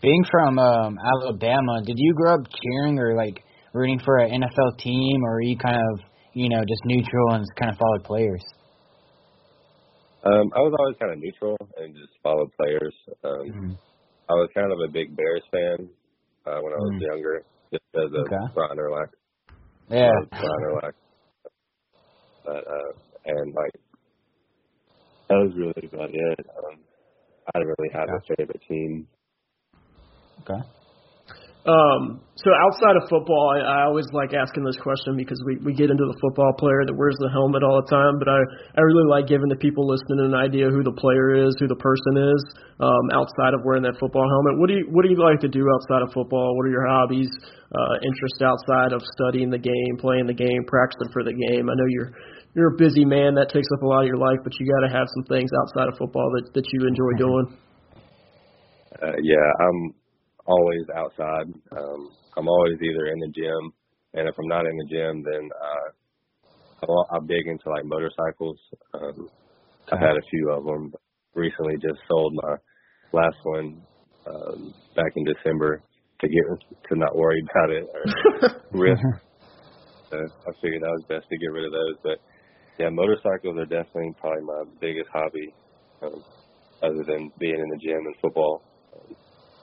Being 0.00 0.24
from 0.30 0.58
um, 0.58 0.98
Alabama, 0.98 1.82
did 1.84 1.96
you 1.98 2.14
grow 2.14 2.34
up 2.34 2.46
cheering 2.62 2.98
or 2.98 3.16
like 3.16 3.42
rooting 3.72 4.00
for 4.04 4.18
an 4.18 4.42
NFL 4.42 4.78
team, 4.78 5.24
or 5.24 5.36
are 5.36 5.42
you 5.42 5.56
kind 5.56 5.76
of 5.76 6.00
you 6.34 6.48
know 6.48 6.60
just 6.60 6.82
neutral 6.84 7.32
and 7.32 7.44
kind 7.58 7.72
of 7.72 7.78
followed 7.78 8.04
players? 8.04 8.42
Um, 10.28 10.52
I 10.52 10.60
was 10.60 10.74
always 10.78 10.96
kind 11.00 11.12
of 11.12 11.18
neutral 11.18 11.56
and 11.78 11.94
just 11.94 12.12
followed 12.22 12.50
players. 12.60 12.94
Um, 13.24 13.48
mm-hmm. 13.48 13.72
I 14.28 14.34
was 14.34 14.50
kind 14.52 14.70
of 14.70 14.78
a 14.84 14.92
big 14.92 15.16
Bears 15.16 15.42
fan 15.50 15.88
uh, 16.44 16.60
when 16.60 16.72
I 16.72 16.76
was 16.76 16.92
mm-hmm. 16.92 17.08
younger, 17.08 17.44
just 17.72 17.82
because 17.92 18.12
of 18.12 18.26
okay. 18.28 18.52
Brian 18.52 18.76
Urlacher. 18.76 19.16
Yeah, 19.88 20.12
Brian 20.30 20.64
Urlacher. 20.68 20.92
But 22.44 22.64
uh, 22.68 22.92
and 23.24 23.54
like 23.54 23.72
that 25.28 25.34
was 25.34 25.52
really 25.56 25.88
about 25.88 26.10
it. 26.12 26.46
Um, 26.58 26.78
I 27.54 27.58
didn't 27.58 27.74
really 27.78 27.92
have 27.94 28.08
a 28.08 28.36
favorite 28.36 28.62
team. 28.68 29.08
Okay. 30.42 30.60
Um, 31.68 32.24
so 32.40 32.48
outside 32.64 32.96
of 32.96 33.04
football, 33.12 33.52
I, 33.52 33.60
I 33.60 33.78
always 33.84 34.08
like 34.16 34.32
asking 34.32 34.64
this 34.64 34.80
question 34.80 35.20
because 35.20 35.36
we, 35.44 35.60
we 35.60 35.76
get 35.76 35.92
into 35.92 36.08
the 36.08 36.16
football 36.16 36.56
player 36.56 36.80
that 36.88 36.96
wears 36.96 37.12
the 37.20 37.28
helmet 37.28 37.60
all 37.60 37.84
the 37.84 37.90
time, 37.92 38.16
but 38.16 38.24
I, 38.24 38.40
I 38.72 38.80
really 38.80 39.04
like 39.04 39.28
giving 39.28 39.52
the 39.52 39.60
people 39.60 39.84
listening 39.84 40.32
an 40.32 40.32
idea 40.32 40.72
who 40.72 40.80
the 40.80 40.96
player 40.96 41.36
is, 41.36 41.52
who 41.60 41.68
the 41.68 41.76
person 41.76 42.16
is, 42.16 42.40
um, 42.80 43.12
outside 43.12 43.52
of 43.52 43.68
wearing 43.68 43.84
that 43.84 44.00
football 44.00 44.24
helmet. 44.24 44.56
What 44.56 44.72
do 44.72 44.80
you 44.80 44.88
what 44.88 45.04
do 45.04 45.12
you 45.12 45.20
like 45.20 45.44
to 45.44 45.50
do 45.52 45.68
outside 45.68 46.00
of 46.00 46.08
football? 46.16 46.56
What 46.56 46.64
are 46.64 46.72
your 46.72 46.88
hobbies, 46.88 47.28
uh, 47.68 47.94
interests 48.00 48.40
outside 48.40 48.96
of 48.96 49.04
studying 49.20 49.52
the 49.52 49.60
game, 49.60 50.00
playing 50.00 50.24
the 50.24 50.38
game, 50.38 50.64
practicing 50.64 51.12
for 51.12 51.20
the 51.20 51.36
game? 51.36 51.68
I 51.68 51.76
know 51.76 51.88
you're 51.92 52.16
you're 52.56 52.72
a 52.72 52.78
busy 52.80 53.04
man 53.04 53.36
that 53.36 53.52
takes 53.52 53.68
up 53.76 53.84
a 53.84 53.86
lot 53.86 54.06
of 54.06 54.08
your 54.08 54.16
life, 54.16 54.40
but 54.40 54.56
you 54.56 54.64
got 54.64 54.88
to 54.88 54.90
have 54.96 55.04
some 55.20 55.28
things 55.28 55.52
outside 55.52 55.92
of 55.92 56.00
football 56.00 56.32
that 56.32 56.48
that 56.56 56.64
you 56.72 56.88
enjoy 56.88 57.12
doing. 57.20 57.46
Uh, 59.04 59.20
yeah, 59.20 59.48
I'm 59.60 59.97
always 60.48 60.84
outside. 60.96 61.46
Um, 61.76 62.10
I'm 62.36 62.48
always 62.48 62.78
either 62.80 63.06
in 63.12 63.20
the 63.20 63.32
gym, 63.34 63.72
and 64.14 64.28
if 64.28 64.34
I'm 64.38 64.48
not 64.48 64.66
in 64.66 64.76
the 64.76 64.88
gym, 64.88 65.22
then 65.22 65.50
uh, 65.52 67.12
I'm, 67.12 67.26
big 67.26 67.46
into 67.46 67.68
like 67.68 67.84
motorcycles. 67.84 68.58
Um, 68.94 69.28
I've 69.92 70.00
had 70.00 70.16
a 70.16 70.28
few 70.30 70.50
of 70.50 70.64
them. 70.64 70.92
Recently, 71.34 71.74
just 71.74 72.00
sold 72.08 72.34
my 72.42 72.56
last 73.12 73.36
one 73.44 73.82
um, 74.26 74.74
back 74.96 75.12
in 75.14 75.24
December 75.24 75.82
to 76.20 76.28
get 76.28 76.42
to 76.88 76.98
not 76.98 77.14
worry 77.14 77.42
about 77.50 77.70
it 77.70 77.84
or 77.94 78.50
risk. 78.80 79.02
uh, 80.12 80.16
I 80.16 80.50
figured 80.60 80.82
that 80.82 80.96
was 80.96 81.04
best 81.08 81.28
to 81.28 81.38
get 81.38 81.52
rid 81.52 81.66
of 81.66 81.72
those. 81.72 81.96
But 82.02 82.18
yeah, 82.78 82.88
motorcycles 82.90 83.58
are 83.58 83.70
definitely 83.70 84.14
probably 84.20 84.42
my 84.42 84.64
biggest 84.80 85.10
hobby, 85.12 85.54
um, 86.02 86.24
other 86.82 87.04
than 87.06 87.30
being 87.38 87.60
in 87.60 87.68
the 87.70 87.78
gym 87.84 88.00
and 88.06 88.16
football 88.22 88.62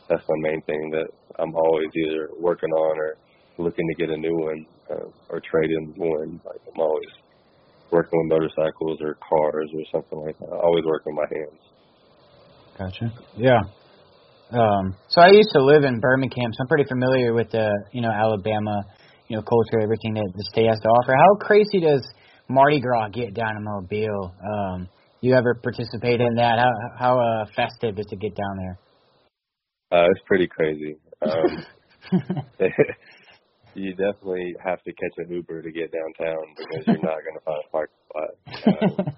that's 0.10 0.24
my 0.28 0.50
main 0.50 0.62
thing 0.62 0.92
that 0.92 1.08
I'm 1.40 1.56
always 1.56 1.90
either 1.96 2.30
working 2.40 2.70
on 2.70 2.98
or 2.98 3.18
looking 3.58 3.88
to 3.88 3.96
get 3.96 4.10
a 4.10 4.18
new 4.18 4.36
one 4.36 4.66
uh, 4.92 5.10
or 5.30 5.42
trade 5.42 5.72
in 5.72 5.94
one. 5.98 6.40
Like 6.46 6.62
I'm 6.74 6.80
always 6.80 7.10
working 7.92 8.20
with 8.20 8.30
motorcycles 8.30 9.00
or 9.02 9.18
cars 9.28 9.70
or 9.74 9.84
something 9.92 10.20
like 10.20 10.38
that. 10.40 10.50
I 10.52 10.58
always 10.58 10.86
work 10.86 11.06
with 11.06 11.16
my 11.16 11.28
hands. 11.32 11.62
Gotcha. 12.78 13.14
Yeah. 13.38 13.62
Um, 14.52 14.96
so 15.10 15.22
I 15.22 15.30
used 15.32 15.50
to 15.54 15.64
live 15.64 15.84
in 15.84 16.00
Birmingham, 16.00 16.52
so 16.54 16.62
I'm 16.62 16.68
pretty 16.68 16.86
familiar 16.88 17.34
with 17.34 17.50
the 17.52 17.72
you 17.92 18.02
know 18.02 18.12
Alabama, 18.12 18.84
you 19.28 19.38
know 19.38 19.42
culture, 19.42 19.80
everything 19.82 20.14
that 20.16 20.32
the 20.36 20.44
state 20.52 20.68
has 20.68 20.80
to 20.80 20.88
offer. 20.88 21.14
How 21.16 21.46
crazy 21.46 21.80
does 21.80 22.06
Mardi 22.48 22.80
Gras 22.80 23.10
get 23.10 23.34
down 23.34 23.58
in 23.58 23.64
Mobile? 23.64 24.34
Um, 24.54 24.90
you 25.22 25.34
ever 25.34 25.56
participate 25.56 26.22
in 26.22 26.36
that? 26.36 26.60
How 26.60 26.72
how 27.00 27.20
uh, 27.20 27.46
festive 27.56 27.98
is 27.98 28.06
it 28.12 28.20
get 28.20 28.36
down 28.36 28.58
there? 28.58 28.80
Uh, 29.92 30.06
it's 30.12 30.22
pretty 30.26 30.48
crazy. 30.48 30.98
Um, 31.22 31.66
you 33.76 33.92
definitely 33.92 34.56
have 34.64 34.82
to 34.84 34.92
catch 34.92 35.14
an 35.18 35.32
Uber 35.32 35.62
to 35.62 35.72
get 35.72 35.92
downtown 35.92 36.44
because 36.58 36.86
you're 36.88 36.98
not 36.98 37.20
going 37.24 37.38
to 37.38 37.44
find 37.46 37.64
a 37.66 37.72
parking 37.72 37.96
spot. 38.10 38.30
Um, 38.68 39.16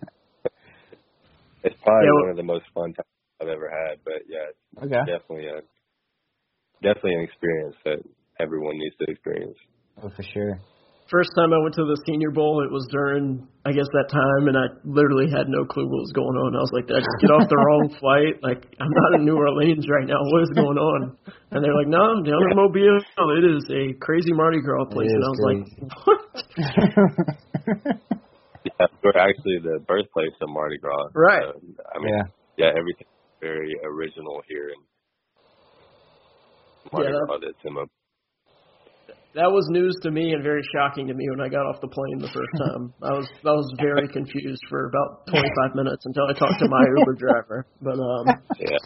it's 1.63 1.75
probably 1.83 2.05
yeah, 2.05 2.11
well, 2.13 2.21
one 2.23 2.31
of 2.31 2.37
the 2.37 2.43
most 2.43 2.65
fun 2.73 2.93
times 2.93 3.07
I've 3.41 3.47
ever 3.47 3.69
had. 3.69 3.99
But 4.03 4.23
yeah, 4.27 4.49
it's 4.49 4.85
okay. 4.85 5.11
definitely 5.11 5.47
a 5.47 5.61
definitely 6.81 7.15
an 7.15 7.23
experience 7.23 7.75
that 7.85 7.99
everyone 8.39 8.77
needs 8.77 8.95
to 8.99 9.11
experience. 9.11 9.57
Oh, 10.01 10.09
for 10.15 10.23
sure 10.23 10.59
first 11.09 11.31
time 11.35 11.51
I 11.51 11.59
went 11.59 11.75
to 11.75 11.83
the 11.83 11.99
Senior 12.05 12.31
Bowl, 12.31 12.63
it 12.63 12.71
was 12.71 12.87
during 12.91 13.47
I 13.67 13.75
guess 13.75 13.87
that 13.91 14.07
time, 14.07 14.47
and 14.47 14.55
I 14.55 14.71
literally 14.87 15.27
had 15.27 15.51
no 15.51 15.67
clue 15.67 15.83
what 15.83 15.99
was 16.07 16.15
going 16.15 16.39
on. 16.39 16.55
I 16.55 16.63
was 16.63 16.71
like, 16.71 16.87
"Did 16.87 16.95
I 16.95 17.03
just 17.03 17.19
get 17.19 17.31
off 17.35 17.51
the 17.51 17.59
wrong 17.59 17.91
flight? 17.99 18.39
Like, 18.39 18.63
I'm 18.79 18.87
not 18.87 19.19
in 19.19 19.27
New 19.27 19.35
Orleans 19.35 19.91
right 19.91 20.07
now. 20.07 20.23
What 20.31 20.47
is 20.47 20.53
going 20.55 20.79
on?" 20.79 21.19
And 21.51 21.59
they're 21.59 21.75
like, 21.75 21.91
"No, 21.91 21.99
I'm 21.99 22.23
down 22.23 22.39
in 22.47 22.55
Mobile. 22.55 23.03
It 23.35 23.43
is 23.43 23.63
a 23.67 23.91
crazy 23.99 24.31
Mardi 24.31 24.63
Gras 24.63 24.87
place." 24.87 25.11
And 25.11 25.19
I 25.19 25.27
was 25.27 25.41
crazy. 25.43 25.67
like, 25.67 25.91
"What?" 26.07 26.23
yeah, 28.71 28.87
we're 29.03 29.19
actually 29.19 29.59
the 29.59 29.83
birthplace 29.83 30.35
of 30.39 30.47
Mardi 30.47 30.79
Gras. 30.79 31.11
Right. 31.11 31.43
So, 31.43 31.59
I 31.91 31.99
mean, 31.99 32.15
yeah, 32.15 32.23
yeah 32.55 32.71
everything's 32.71 33.11
very 33.43 33.75
original 33.83 34.39
here 34.47 34.71
in 34.71 34.79
Mardi 36.95 37.11
yeah, 37.11 37.19
Gras 37.27 37.43
that's 37.43 37.63
in 37.67 37.75
Mobile 37.75 37.96
that 39.37 39.53
was 39.53 39.69
news 39.69 39.93
to 40.01 40.09
me 40.09 40.33
and 40.33 40.41
very 40.41 40.65
shocking 40.73 41.05
to 41.07 41.13
me 41.13 41.29
when 41.29 41.39
I 41.39 41.47
got 41.47 41.69
off 41.69 41.77
the 41.77 41.87
plane 41.87 42.17
the 42.17 42.33
first 42.33 42.53
time. 42.57 42.89
I 43.05 43.13
was 43.13 43.29
I 43.45 43.53
was 43.53 43.69
very 43.77 44.09
confused 44.09 44.65
for 44.65 44.89
about 44.89 45.29
25 45.29 45.77
minutes 45.77 46.01
until 46.09 46.25
I 46.25 46.33
talked 46.33 46.57
to 46.57 46.67
my 46.67 46.81
Uber 46.97 47.15
driver. 47.21 47.59
But 47.77 48.01
um, 48.01 48.25
yeah. 48.57 48.81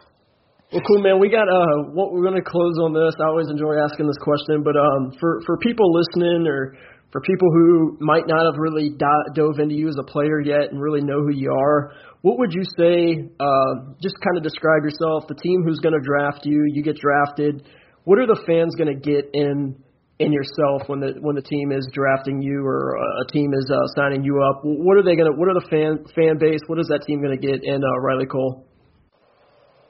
Well, 0.76 0.84
cool, 0.88 1.00
man. 1.00 1.20
We 1.20 1.32
got 1.32 1.48
uh, 1.48 1.92
what 1.96 2.12
we're 2.12 2.28
gonna 2.28 2.44
close 2.44 2.76
on 2.84 2.92
this. 2.92 3.16
I 3.24 3.32
always 3.32 3.48
enjoy 3.48 3.80
asking 3.80 4.08
this 4.12 4.20
question, 4.20 4.60
but 4.64 4.76
um, 4.76 5.16
for 5.24 5.40
for 5.48 5.56
people 5.64 5.88
listening 5.88 6.44
or 6.48 6.76
for 7.16 7.20
people 7.24 7.48
who 7.48 7.98
might 8.00 8.28
not 8.28 8.44
have 8.44 8.60
really 8.60 8.92
do- 8.92 9.28
dove 9.36 9.60
into 9.60 9.76
you 9.76 9.88
as 9.88 9.96
a 10.00 10.04
player 10.04 10.40
yet 10.40 10.72
and 10.72 10.80
really 10.80 11.02
know 11.02 11.24
who 11.24 11.32
you 11.32 11.52
are, 11.52 11.92
what 12.22 12.40
would 12.40 12.52
you 12.52 12.64
say? 12.64 13.20
Uh, 13.40 13.72
just 14.02 14.16
kind 14.24 14.38
of 14.38 14.44
describe 14.44 14.84
yourself, 14.84 15.28
the 15.28 15.36
team 15.36 15.64
who's 15.68 15.80
going 15.80 15.92
to 15.92 16.00
draft 16.00 16.46
you, 16.46 16.64
you 16.72 16.82
get 16.84 16.96
drafted. 16.96 17.68
What 18.06 18.18
are 18.18 18.28
the 18.28 18.42
fans 18.48 18.76
going 18.76 18.96
to 18.96 19.00
get 19.00 19.30
in 19.34 19.76
in 20.22 20.32
yourself 20.32 20.86
when 20.88 21.00
the 21.02 21.18
when 21.20 21.36
the 21.36 21.42
team 21.42 21.72
is 21.72 21.88
drafting 21.94 22.42
you 22.42 22.62
or 22.62 22.96
a 22.96 23.26
team 23.34 23.54
is 23.54 23.66
uh, 23.74 23.88
signing 23.98 24.24
you 24.24 24.42
up? 24.44 24.62
What 24.64 24.98
are 24.98 25.04
they 25.04 25.16
gonna? 25.16 25.34
What 25.34 25.50
are 25.50 25.58
the 25.58 25.68
fan 25.70 26.06
fan 26.14 26.38
base? 26.38 26.62
What 26.68 26.80
is 26.80 26.88
that 26.94 27.02
team 27.06 27.22
gonna 27.22 27.42
get 27.42 27.64
in 27.64 27.82
uh, 27.82 28.00
Riley 28.00 28.28
Cole? 28.30 28.68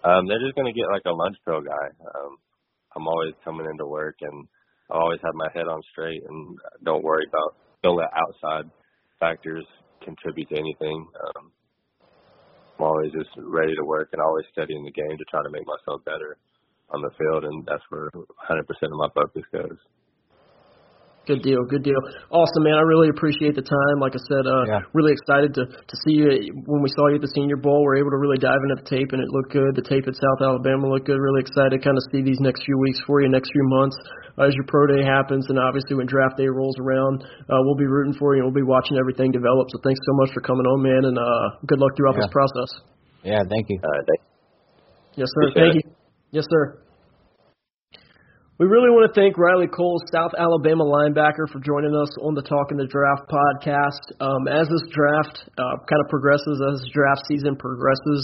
Um, 0.04 0.28
they're 0.28 0.42
just 0.42 0.56
gonna 0.56 0.74
get 0.74 0.88
like 0.88 1.04
a 1.06 1.12
lunch 1.12 1.36
pail 1.46 1.62
guy. 1.62 1.88
Um, 2.00 2.40
I'm 2.96 3.08
always 3.08 3.36
coming 3.44 3.68
into 3.70 3.86
work 3.86 4.16
and 4.22 4.48
I 4.90 4.96
always 4.96 5.20
have 5.24 5.36
my 5.36 5.48
head 5.54 5.68
on 5.68 5.82
straight 5.92 6.24
and 6.28 6.58
don't 6.84 7.04
worry 7.04 7.26
about 7.28 7.56
don't 7.84 7.98
let 7.98 8.10
outside 8.16 8.72
factors 9.20 9.66
contribute 10.04 10.50
to 10.50 10.58
anything. 10.58 11.06
Um, 11.12 11.52
I'm 12.80 12.86
always 12.86 13.12
just 13.12 13.30
ready 13.38 13.76
to 13.76 13.86
work 13.86 14.10
and 14.14 14.22
always 14.22 14.46
studying 14.52 14.84
the 14.84 14.92
game 14.92 15.18
to 15.18 15.26
try 15.30 15.44
to 15.44 15.52
make 15.52 15.68
myself 15.68 16.04
better 16.04 16.38
on 16.90 17.02
the 17.02 17.12
field, 17.18 17.46
and 17.46 17.66
that's 17.66 17.84
where 17.90 18.10
100% 18.12 18.60
of 18.60 19.00
my 19.00 19.08
focus 19.14 19.44
goes. 19.52 19.78
Good 21.30 21.46
deal, 21.46 21.62
good 21.70 21.86
deal. 21.86 22.02
Awesome, 22.34 22.66
man. 22.66 22.82
I 22.82 22.82
really 22.82 23.10
appreciate 23.14 23.54
the 23.54 23.62
time. 23.62 23.96
Like 24.02 24.18
I 24.18 24.22
said, 24.26 24.44
uh, 24.50 24.66
yeah. 24.66 24.82
really 24.98 25.14
excited 25.14 25.54
to 25.54 25.70
to 25.70 25.96
see 26.02 26.18
you 26.18 26.28
when 26.66 26.82
we 26.82 26.90
saw 26.98 27.14
you 27.14 27.22
at 27.22 27.24
the 27.24 27.30
Senior 27.38 27.62
Bowl. 27.62 27.86
We 27.86 27.94
are 27.94 28.02
able 28.02 28.10
to 28.10 28.18
really 28.18 28.42
dive 28.42 28.58
into 28.58 28.82
the 28.82 28.88
tape, 28.90 29.14
and 29.14 29.22
it 29.22 29.30
looked 29.30 29.54
good. 29.54 29.78
The 29.78 29.86
tape 29.86 30.10
at 30.10 30.18
South 30.18 30.42
Alabama 30.42 30.90
looked 30.90 31.06
good. 31.06 31.22
Really 31.22 31.46
excited 31.46 31.78
to 31.78 31.80
kind 31.80 31.94
of 31.94 32.02
see 32.10 32.26
these 32.26 32.42
next 32.42 32.66
few 32.66 32.74
weeks 32.82 32.98
for 33.06 33.22
you, 33.22 33.30
next 33.30 33.54
few 33.54 33.66
months 33.70 33.94
uh, 34.38 34.50
as 34.50 34.54
your 34.56 34.66
pro 34.66 34.88
day 34.88 35.04
happens, 35.04 35.46
and 35.50 35.60
obviously 35.60 35.96
when 35.96 36.10
draft 36.10 36.38
day 36.38 36.48
rolls 36.48 36.76
around, 36.80 37.22
uh, 37.22 37.62
we'll 37.70 37.78
be 37.78 37.86
rooting 37.88 38.18
for 38.18 38.36
you 38.36 38.44
and 38.44 38.50
we'll 38.50 38.64
be 38.64 38.68
watching 38.68 38.98
everything 38.98 39.32
develop. 39.32 39.68
So 39.72 39.80
thanks 39.84 40.00
so 40.06 40.14
much 40.26 40.34
for 40.34 40.42
coming 40.42 40.66
on, 40.66 40.82
man, 40.82 41.06
and 41.06 41.18
uh, 41.18 41.62
good 41.68 41.80
luck 41.80 41.94
throughout 41.98 42.16
yeah. 42.16 42.26
this 42.26 42.34
process. 42.34 42.70
Yeah, 43.24 43.42
thank 43.46 43.70
you. 43.70 43.78
Uh, 43.78 44.02
thank 44.10 44.20
yes, 45.16 45.30
sir. 45.30 45.54
Thank 45.54 45.76
you. 45.76 45.82
Yes, 46.32 46.46
sir. 46.50 46.82
We 48.62 48.70
really 48.70 48.94
want 48.94 49.10
to 49.10 49.14
thank 49.18 49.42
Riley 49.42 49.66
Cole, 49.66 49.98
South 50.14 50.38
Alabama 50.38 50.86
linebacker, 50.86 51.50
for 51.50 51.58
joining 51.66 51.98
us 51.98 52.14
on 52.22 52.38
the 52.38 52.46
Talking 52.46 52.78
the 52.78 52.86
Draft 52.86 53.26
podcast. 53.26 54.06
Um, 54.22 54.46
as 54.46 54.70
this 54.70 54.86
draft 54.94 55.50
uh, 55.58 55.82
kind 55.90 55.98
of 55.98 56.06
progresses, 56.14 56.62
as 56.70 56.86
draft 56.94 57.26
season 57.26 57.58
progresses, 57.58 58.22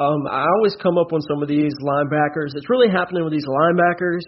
um, 0.00 0.24
I 0.24 0.48
always 0.56 0.72
come 0.80 0.96
up 0.96 1.12
on 1.12 1.20
some 1.28 1.44
of 1.44 1.52
these 1.52 1.76
linebackers. 1.84 2.56
It's 2.56 2.72
really 2.72 2.88
happening 2.88 3.28
with 3.28 3.36
these 3.36 3.44
linebackers 3.44 4.24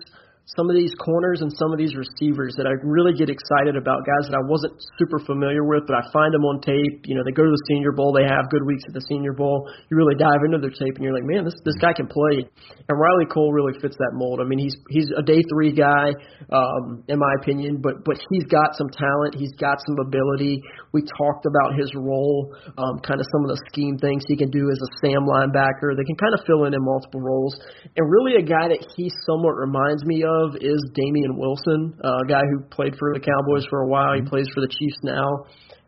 some 0.56 0.66
of 0.66 0.74
these 0.74 0.90
corners 0.98 1.42
and 1.46 1.52
some 1.54 1.70
of 1.70 1.78
these 1.78 1.94
receivers 1.94 2.58
that 2.58 2.66
I 2.66 2.74
really 2.82 3.14
get 3.14 3.30
excited 3.30 3.78
about, 3.78 4.02
guys 4.02 4.26
that 4.26 4.34
I 4.34 4.42
wasn't 4.42 4.74
super 4.98 5.22
familiar 5.22 5.62
with, 5.62 5.86
but 5.86 5.94
I 5.94 6.02
find 6.10 6.34
them 6.34 6.42
on 6.42 6.58
tape. 6.58 7.06
You 7.06 7.14
know, 7.14 7.22
they 7.22 7.30
go 7.30 7.46
to 7.46 7.54
the 7.54 7.64
Senior 7.70 7.94
Bowl, 7.94 8.10
they 8.10 8.26
have 8.26 8.50
good 8.50 8.66
weeks 8.66 8.82
at 8.90 8.94
the 8.94 9.04
Senior 9.06 9.30
Bowl. 9.30 9.70
You 9.86 9.94
really 9.94 10.18
dive 10.18 10.42
into 10.42 10.58
their 10.58 10.74
tape, 10.74 10.98
and 10.98 11.06
you're 11.06 11.14
like, 11.14 11.28
man, 11.28 11.46
this 11.46 11.54
this 11.62 11.78
guy 11.78 11.94
can 11.94 12.10
play. 12.10 12.42
And 12.42 12.94
Riley 12.98 13.30
Cole 13.30 13.54
really 13.54 13.78
fits 13.78 13.94
that 14.02 14.18
mold. 14.18 14.42
I 14.42 14.46
mean, 14.48 14.58
he's 14.58 14.74
he's 14.90 15.06
a 15.14 15.22
day 15.22 15.38
three 15.54 15.70
guy, 15.70 16.10
um, 16.50 17.06
in 17.06 17.18
my 17.22 17.32
opinion, 17.38 17.78
but 17.78 18.02
but 18.02 18.18
he's 18.34 18.46
got 18.50 18.74
some 18.74 18.90
talent, 18.90 19.38
he's 19.38 19.54
got 19.62 19.78
some 19.86 20.02
ability. 20.02 20.58
We 20.90 21.06
talked 21.06 21.46
about 21.46 21.78
his 21.78 21.94
role, 21.94 22.50
um, 22.74 22.98
kind 23.06 23.22
of 23.22 23.26
some 23.30 23.46
of 23.46 23.54
the 23.54 23.60
scheme 23.70 24.02
things 24.02 24.26
he 24.26 24.34
can 24.34 24.50
do 24.50 24.66
as 24.66 24.78
a 24.82 24.90
Sam 24.98 25.30
linebacker. 25.30 25.94
They 25.94 26.06
can 26.06 26.18
kind 26.18 26.34
of 26.34 26.42
fill 26.42 26.66
in 26.66 26.74
in 26.74 26.82
multiple 26.82 27.22
roles, 27.22 27.54
and 27.94 28.02
really 28.02 28.34
a 28.34 28.46
guy 28.46 28.66
that 28.66 28.82
he 28.98 29.06
somewhat 29.30 29.54
reminds 29.54 30.02
me 30.02 30.26
of 30.26 30.29
of 30.38 30.56
is 30.60 30.80
Damien 30.94 31.36
Wilson, 31.36 31.98
uh, 32.04 32.22
a 32.24 32.28
guy 32.28 32.42
who 32.50 32.62
played 32.70 32.94
for 32.98 33.12
the 33.14 33.20
Cowboys 33.20 33.66
for 33.68 33.82
a 33.82 33.88
while. 33.88 34.14
He 34.14 34.20
mm-hmm. 34.20 34.28
plays 34.28 34.46
for 34.54 34.60
the 34.60 34.68
Chiefs 34.68 35.00
now. 35.02 35.28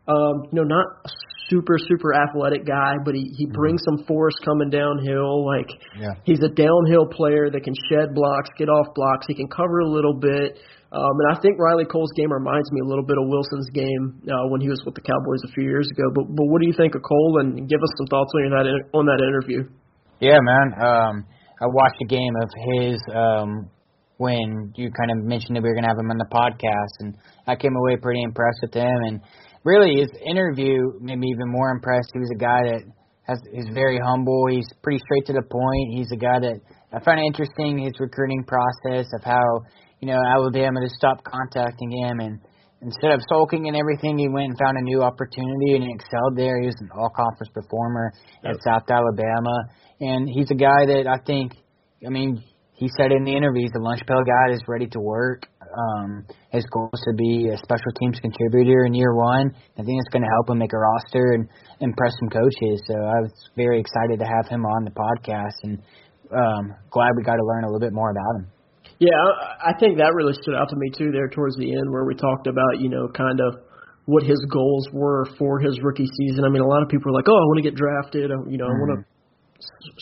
Um, 0.07 0.51
you 0.51 0.59
know, 0.59 0.67
not 0.67 0.85
a 1.05 1.09
super 1.49 1.77
super 1.77 2.13
athletic 2.13 2.65
guy, 2.65 2.95
but 3.05 3.15
he 3.15 3.31
he 3.37 3.45
mm-hmm. 3.45 3.55
brings 3.55 3.81
some 3.83 4.05
force 4.05 4.35
coming 4.43 4.69
downhill. 4.69 5.45
Like 5.45 5.69
yeah. 5.99 6.19
he's 6.23 6.43
a 6.43 6.49
downhill 6.49 7.07
player 7.07 7.49
that 7.49 7.63
can 7.63 7.73
shed 7.89 8.13
blocks, 8.13 8.49
get 8.57 8.67
off 8.67 8.93
blocks. 8.95 9.27
He 9.27 9.35
can 9.35 9.47
cover 9.47 9.79
a 9.79 9.89
little 9.89 10.13
bit. 10.19 10.59
Um, 10.93 11.09
and 11.25 11.33
I 11.33 11.41
think 11.41 11.57
Riley 11.57 11.85
Cole's 11.89 12.13
game 12.15 12.31
reminds 12.31 12.71
me 12.71 12.81
a 12.85 12.87
little 12.87 13.03
bit 13.03 13.17
of 13.17 13.25
Wilson's 13.25 13.69
game 13.73 14.21
uh, 14.29 14.45
when 14.53 14.61
he 14.61 14.69
was 14.69 14.77
with 14.85 14.93
the 14.93 15.01
Cowboys 15.01 15.41
a 15.49 15.51
few 15.57 15.63
years 15.63 15.89
ago. 15.89 16.05
But 16.13 16.29
but 16.35 16.45
what 16.45 16.61
do 16.61 16.67
you 16.67 16.75
think 16.77 16.93
of 16.93 17.01
Cole? 17.01 17.41
And 17.41 17.67
give 17.67 17.81
us 17.81 17.93
some 17.97 18.07
thoughts 18.07 18.29
on 18.35 18.51
that 18.53 18.67
on 18.93 19.05
that 19.07 19.21
interview. 19.23 19.65
Yeah, 20.19 20.37
man. 20.39 20.67
Um, 20.77 21.25
I 21.61 21.67
watched 21.67 22.01
a 22.01 22.05
game 22.05 22.33
of 22.43 22.49
his 22.75 22.97
um, 23.15 23.69
when 24.23 24.71
you 24.79 24.87
kind 24.95 25.11
of 25.11 25.27
mentioned 25.27 25.55
that 25.55 25.63
we 25.63 25.67
were 25.67 25.75
going 25.75 25.83
to 25.83 25.91
have 25.91 25.99
him 25.99 26.07
on 26.07 26.17
the 26.17 26.31
podcast, 26.31 26.93
and 27.03 27.15
I 27.45 27.59
came 27.59 27.75
away 27.75 27.99
pretty 27.99 28.23
impressed 28.23 28.63
with 28.63 28.73
him. 28.73 28.95
And 29.03 29.19
really, 29.67 29.99
his 29.99 30.09
interview 30.23 30.95
made 31.03 31.19
me 31.19 31.27
even 31.27 31.51
more 31.51 31.71
impressed. 31.71 32.15
He 32.15 32.19
was 32.23 32.31
a 32.31 32.39
guy 32.39 32.63
that 32.71 32.83
has 33.27 33.39
is 33.51 33.67
very 33.73 33.99
humble. 33.99 34.47
He's 34.47 34.67
pretty 34.81 34.99
straight 35.03 35.27
to 35.27 35.33
the 35.33 35.43
point. 35.43 35.99
He's 35.99 36.11
a 36.15 36.19
guy 36.19 36.39
that 36.39 36.59
I 36.95 37.03
find 37.03 37.19
interesting 37.19 37.83
his 37.83 37.99
recruiting 37.99 38.43
process 38.47 39.11
of 39.11 39.23
how 39.23 39.43
you 39.99 40.07
know 40.07 40.19
Alabama 40.23 40.79
just 40.79 40.95
stopped 40.95 41.23
contacting 41.27 41.91
him 41.91 42.19
and 42.19 42.39
instead 42.83 43.11
of 43.11 43.21
sulking 43.29 43.67
and 43.67 43.75
everything, 43.75 44.17
he 44.17 44.27
went 44.27 44.51
and 44.51 44.57
found 44.59 44.77
a 44.77 44.81
new 44.81 45.01
opportunity 45.01 45.75
and 45.75 45.83
he 45.83 45.91
excelled 45.91 46.35
there. 46.35 46.59
He 46.59 46.67
was 46.67 46.75
an 46.81 46.89
all 46.95 47.09
conference 47.15 47.51
performer 47.53 48.11
at 48.43 48.55
South 48.63 48.83
Alabama. 48.91 49.55
And 49.99 50.27
he's 50.27 50.51
a 50.51 50.55
guy 50.55 50.85
that 50.87 51.07
I 51.07 51.23
think, 51.25 51.53
I 52.05 52.09
mean, 52.09 52.43
he 52.73 52.89
said 52.97 53.11
in 53.11 53.23
the 53.23 53.35
interviews 53.35 53.69
the 53.73 53.79
lunch 53.79 54.01
pail 54.07 54.23
guy 54.25 54.53
is 54.53 54.61
ready 54.67 54.87
to 54.87 54.99
work. 54.99 55.45
Um, 55.61 56.25
his 56.51 56.65
goal 56.69 56.89
is 56.93 57.01
to 57.09 57.13
be 57.17 57.49
a 57.49 57.57
special 57.57 57.91
teams 57.99 58.19
contributor 58.19 58.85
in 58.85 58.93
year 58.93 59.13
one. 59.13 59.53
I 59.77 59.81
think 59.81 59.97
it's 60.01 60.13
going 60.13 60.21
to 60.21 60.33
help 60.37 60.49
him 60.49 60.59
make 60.59 60.73
a 60.73 60.77
roster 60.77 61.33
and 61.33 61.49
impress 61.81 62.13
some 62.19 62.29
coaches. 62.29 62.81
So 62.85 62.93
I 62.93 63.17
was 63.25 63.33
very 63.55 63.79
excited 63.79 64.19
to 64.19 64.25
have 64.25 64.47
him 64.49 64.65
on 64.65 64.85
the 64.85 64.93
podcast 64.93 65.57
and 65.63 65.81
um, 66.33 66.75
glad 66.89 67.13
we 67.17 67.23
got 67.23 67.37
to 67.37 67.45
learn 67.45 67.63
a 67.63 67.67
little 67.67 67.81
bit 67.81 67.93
more 67.93 68.09
about 68.09 68.41
him. 68.41 68.53
Yeah, 68.99 69.17
I 69.61 69.73
think 69.77 69.97
that 69.97 70.13
really 70.13 70.33
stood 70.41 70.55
out 70.55 70.69
to 70.69 70.77
me 70.77 70.89
too 70.93 71.11
there 71.11 71.27
towards 71.27 71.57
the 71.57 71.69
end 71.69 71.89
where 71.89 72.05
we 72.05 72.15
talked 72.15 72.47
about, 72.47 72.79
you 72.79 72.89
know, 72.89 73.09
kind 73.09 73.39
of 73.41 73.65
what 74.05 74.23
his 74.23 74.39
goals 74.51 74.87
were 74.91 75.25
for 75.37 75.59
his 75.59 75.79
rookie 75.81 76.09
season. 76.19 76.45
I 76.45 76.49
mean, 76.49 76.61
a 76.61 76.67
lot 76.67 76.83
of 76.83 76.89
people 76.89 77.11
are 77.11 77.15
like, 77.15 77.27
"Oh, 77.27 77.35
I 77.35 77.45
want 77.49 77.57
to 77.63 77.67
get 77.69 77.75
drafted. 77.75 78.29
You 78.49 78.57
know, 78.57 78.65
I 78.65 78.75
want 78.75 78.99
to 78.99 79.12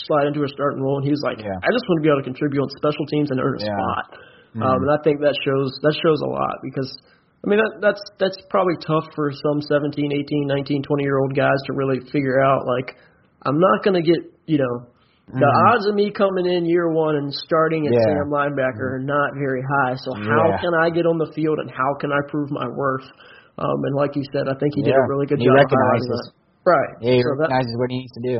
slide 0.08 0.28
into 0.28 0.43
a 0.43 0.50
starting 0.50 0.82
role, 0.82 0.97
and 0.97 1.06
he's 1.08 1.21
like, 1.21 1.39
yeah. 1.39 1.54
I 1.54 1.69
just 1.71 1.86
want 1.88 2.00
to 2.00 2.04
be 2.04 2.10
able 2.10 2.21
to 2.21 2.28
contribute 2.28 2.62
on 2.62 2.69
special 2.78 3.06
teams 3.10 3.32
and 3.32 3.39
earn 3.39 3.58
a 3.58 3.63
yeah. 3.63 3.71
spot. 3.71 4.06
Mm-hmm. 4.52 4.63
Um, 4.63 4.80
and 4.84 4.91
I 4.91 5.00
think 5.04 5.24
that 5.24 5.36
shows 5.45 5.71
that 5.82 5.95
shows 5.95 6.19
a 6.19 6.28
lot 6.28 6.60
because 6.60 6.91
I 7.39 7.45
mean 7.47 7.63
that 7.63 7.80
that's 7.80 8.04
that's 8.19 8.36
probably 8.52 8.76
tough 8.84 9.08
for 9.15 9.32
some 9.32 9.63
17, 9.63 9.95
18, 9.95 10.47
19, 10.47 10.84
20 10.84 11.04
year 11.04 11.17
old 11.24 11.32
guys 11.32 11.56
to 11.67 11.74
really 11.74 12.04
figure 12.12 12.43
out. 12.43 12.67
Like, 12.67 13.00
I'm 13.47 13.60
not 13.60 13.84
going 13.84 13.95
to 13.95 14.04
get 14.04 14.19
you 14.52 14.60
know 14.60 14.91
the 15.32 15.39
mm-hmm. 15.39 15.67
odds 15.71 15.88
of 15.88 15.95
me 15.95 16.12
coming 16.12 16.43
in 16.43 16.67
year 16.67 16.91
one 16.91 17.15
and 17.15 17.32
starting 17.32 17.88
at 17.88 17.93
yeah. 17.95 18.04
Sam 18.04 18.28
linebacker 18.28 19.00
are 19.00 19.06
not 19.06 19.32
very 19.39 19.63
high. 19.63 19.95
So 19.95 20.12
how 20.12 20.52
yeah. 20.52 20.60
can 20.60 20.76
I 20.76 20.91
get 20.91 21.08
on 21.08 21.15
the 21.15 21.32
field 21.32 21.63
and 21.63 21.71
how 21.71 21.95
can 22.04 22.12
I 22.12 22.19
prove 22.28 22.52
my 22.52 22.67
worth? 22.67 23.08
Um, 23.56 23.80
and 23.88 23.95
like 23.95 24.19
you 24.19 24.28
said, 24.36 24.52
I 24.52 24.60
think 24.60 24.76
he 24.76 24.84
yeah. 24.84 24.91
did 24.91 25.00
a 25.00 25.08
really 25.08 25.28
good 25.32 25.39
he 25.39 25.47
job. 25.47 25.56
Recognizes. 25.56 26.36
Right. 26.67 26.91
Yeah, 27.00 27.15
he 27.15 27.21
so 27.24 27.32
recognizes 27.39 27.71
that, 27.71 27.80
what 27.80 27.89
he 27.91 27.97
needs 28.04 28.15
to 28.19 28.24
do. 28.28 28.36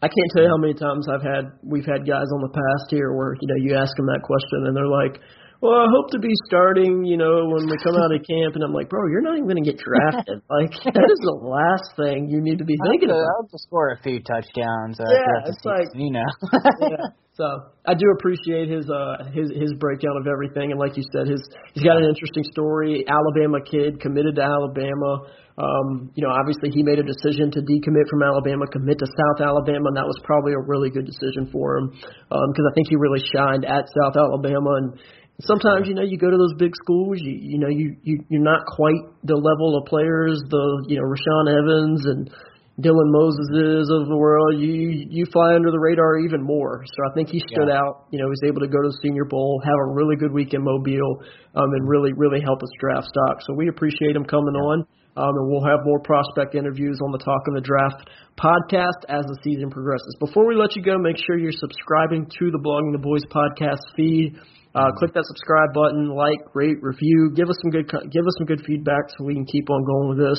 I 0.00 0.06
can't 0.06 0.30
tell 0.32 0.44
you 0.44 0.48
how 0.48 0.56
many 0.62 0.74
times 0.74 1.08
I've 1.10 1.22
had 1.22 1.58
we've 1.62 1.86
had 1.86 2.06
guys 2.06 2.30
on 2.30 2.40
the 2.42 2.54
past 2.54 2.90
here 2.90 3.12
where 3.12 3.34
you 3.40 3.48
know 3.48 3.58
you 3.58 3.74
ask 3.74 3.96
them 3.96 4.06
that 4.06 4.22
question 4.22 4.66
and 4.66 4.76
they're 4.76 4.86
like, 4.86 5.18
"Well, 5.60 5.74
I 5.74 5.88
hope 5.90 6.10
to 6.12 6.18
be 6.18 6.32
starting, 6.46 7.04
you 7.04 7.16
know, 7.16 7.46
when 7.48 7.66
we 7.66 7.76
come 7.82 7.96
out 7.96 8.14
of 8.14 8.22
camp." 8.26 8.54
And 8.54 8.62
I'm 8.64 8.72
like, 8.72 8.88
"Bro, 8.88 9.08
you're 9.10 9.22
not 9.22 9.36
even 9.36 9.48
going 9.48 9.62
to 9.62 9.68
get 9.70 9.78
drafted. 9.78 10.42
like 10.50 10.72
that 10.84 11.08
is 11.10 11.20
the 11.22 11.38
last 11.42 11.96
thing 11.96 12.28
you 12.28 12.40
need 12.40 12.58
to 12.58 12.64
be 12.64 12.76
thinking 12.86 13.10
I'll 13.10 13.18
about." 13.18 13.44
I'll 13.44 13.48
just 13.50 13.64
score 13.64 13.90
a 13.90 14.00
few 14.02 14.20
touchdowns. 14.22 15.00
Uh, 15.00 15.10
yeah, 15.10 15.50
it's 15.50 15.64
like 15.64 15.88
you 15.94 16.12
know. 16.12 16.30
yeah. 16.80 17.12
So 17.38 17.46
I 17.86 17.94
do 17.94 18.10
appreciate 18.18 18.66
his 18.66 18.90
uh 18.90 19.30
his 19.30 19.54
his 19.54 19.70
breakdown 19.78 20.18
of 20.18 20.26
everything, 20.26 20.74
and 20.74 20.78
like 20.80 20.98
you 20.98 21.06
said, 21.14 21.30
his 21.30 21.38
he's 21.72 21.86
got 21.86 21.96
an 21.96 22.02
interesting 22.02 22.42
story. 22.50 23.06
Alabama 23.06 23.62
kid 23.62 24.00
committed 24.00 24.34
to 24.36 24.42
Alabama. 24.42 25.22
Um, 25.58 26.10
you 26.14 26.22
know, 26.22 26.30
obviously 26.30 26.70
he 26.70 26.82
made 26.82 26.98
a 26.98 27.06
decision 27.06 27.50
to 27.50 27.60
decommit 27.62 28.06
from 28.10 28.22
Alabama, 28.22 28.66
commit 28.70 28.98
to 28.98 29.06
South 29.06 29.42
Alabama, 29.42 29.90
and 29.90 29.96
that 29.98 30.06
was 30.06 30.18
probably 30.22 30.54
a 30.54 30.62
really 30.62 30.90
good 30.90 31.06
decision 31.06 31.50
for 31.50 31.78
him 31.78 31.90
because 31.90 32.66
um, 32.66 32.70
I 32.70 32.74
think 32.74 32.86
he 32.90 32.94
really 32.94 33.22
shined 33.34 33.64
at 33.66 33.86
South 33.86 34.14
Alabama. 34.14 34.70
And 34.82 34.98
sometimes, 35.42 35.86
you 35.86 35.94
know, 35.94 36.02
you 36.02 36.18
go 36.18 36.30
to 36.30 36.36
those 36.36 36.54
big 36.58 36.74
schools, 36.74 37.18
you 37.20 37.38
you 37.40 37.58
know, 37.58 37.68
you, 37.68 37.96
you 38.02 38.24
you're 38.28 38.42
not 38.42 38.66
quite 38.66 39.02
the 39.24 39.36
level 39.36 39.78
of 39.78 39.86
players, 39.86 40.40
the 40.50 40.84
you 40.88 40.98
know 40.98 41.06
Rashaan 41.06 41.46
Evans 41.46 42.06
and 42.06 42.30
Dylan 42.78 43.10
Moses 43.10 43.90
of 43.90 44.08
the 44.08 44.16
world. 44.16 44.58
You 44.58 45.06
you 45.10 45.26
fly 45.32 45.54
under 45.54 45.70
the 45.70 45.78
radar 45.78 46.18
even 46.18 46.42
more. 46.42 46.82
So 46.86 47.10
I 47.10 47.14
think 47.14 47.28
he 47.28 47.40
stood 47.40 47.68
yeah. 47.68 47.78
out. 47.78 48.06
You 48.10 48.18
know, 48.18 48.26
he 48.26 48.34
was 48.34 48.44
able 48.46 48.60
to 48.60 48.68
go 48.68 48.82
to 48.82 48.88
the 48.88 48.98
Senior 49.02 49.24
Bowl, 49.24 49.60
have 49.64 49.78
a 49.78 49.92
really 49.92 50.16
good 50.16 50.32
week 50.32 50.54
in 50.54 50.62
Mobile, 50.62 51.22
um, 51.54 51.70
and 51.74 51.88
really 51.88 52.12
really 52.12 52.40
help 52.40 52.62
us 52.62 52.70
draft 52.80 53.06
stock. 53.06 53.42
So 53.46 53.54
we 53.54 53.68
appreciate 53.68 54.14
him 54.14 54.24
coming 54.24 54.54
on. 54.54 54.86
Um, 55.18 55.34
and 55.34 55.50
we'll 55.50 55.66
have 55.66 55.82
more 55.82 55.98
prospect 55.98 56.54
interviews 56.54 57.02
on 57.02 57.10
the 57.10 57.18
Talk 57.18 57.42
of 57.50 57.58
the 57.58 57.64
Draft 57.66 58.06
podcast 58.38 59.02
as 59.10 59.26
the 59.26 59.34
season 59.42 59.66
progresses. 59.66 60.14
Before 60.22 60.46
we 60.46 60.54
let 60.54 60.78
you 60.78 60.82
go, 60.82 60.94
make 60.94 61.18
sure 61.18 61.34
you're 61.34 61.50
subscribing 61.50 62.30
to 62.38 62.54
the 62.54 62.62
Blogging 62.62 62.94
the 62.94 63.02
Boys 63.02 63.26
podcast 63.26 63.82
feed. 63.98 64.38
Uh, 64.78 64.94
click 64.94 65.10
that 65.18 65.26
subscribe 65.26 65.74
button, 65.74 66.14
like, 66.14 66.38
rate, 66.54 66.78
review. 66.86 67.34
Give 67.34 67.50
us 67.50 67.58
some 67.66 67.74
good 67.74 67.90
give 67.90 68.22
us 68.22 68.34
some 68.38 68.46
good 68.46 68.62
feedback 68.62 69.10
so 69.10 69.26
we 69.26 69.34
can 69.34 69.46
keep 69.46 69.66
on 69.70 69.82
going 69.82 70.14
with 70.14 70.22
this. 70.22 70.38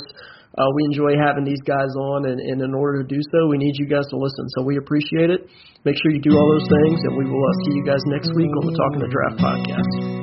Uh, 0.56 0.64
we 0.80 0.82
enjoy 0.86 1.12
having 1.20 1.44
these 1.44 1.62
guys 1.68 1.92
on, 2.00 2.26
and, 2.26 2.40
and 2.40 2.62
in 2.62 2.74
order 2.74 3.04
to 3.04 3.08
do 3.08 3.20
so, 3.36 3.48
we 3.48 3.58
need 3.58 3.76
you 3.76 3.86
guys 3.86 4.08
to 4.10 4.18
listen. 4.18 4.48
So 4.56 4.64
we 4.64 4.78
appreciate 4.78 5.30
it. 5.30 5.44
Make 5.84 5.96
sure 6.00 6.12
you 6.12 6.22
do 6.22 6.32
all 6.40 6.48
those 6.56 6.68
things, 6.72 7.00
and 7.04 7.18
we 7.18 7.26
will 7.28 7.44
uh, 7.44 7.54
see 7.66 7.74
you 7.76 7.84
guys 7.86 8.02
next 8.08 8.32
week 8.34 8.50
on 8.50 8.66
the 8.66 8.76
Talking 8.80 9.00
the 9.04 9.12
Draft 9.12 9.38
podcast. 9.44 10.19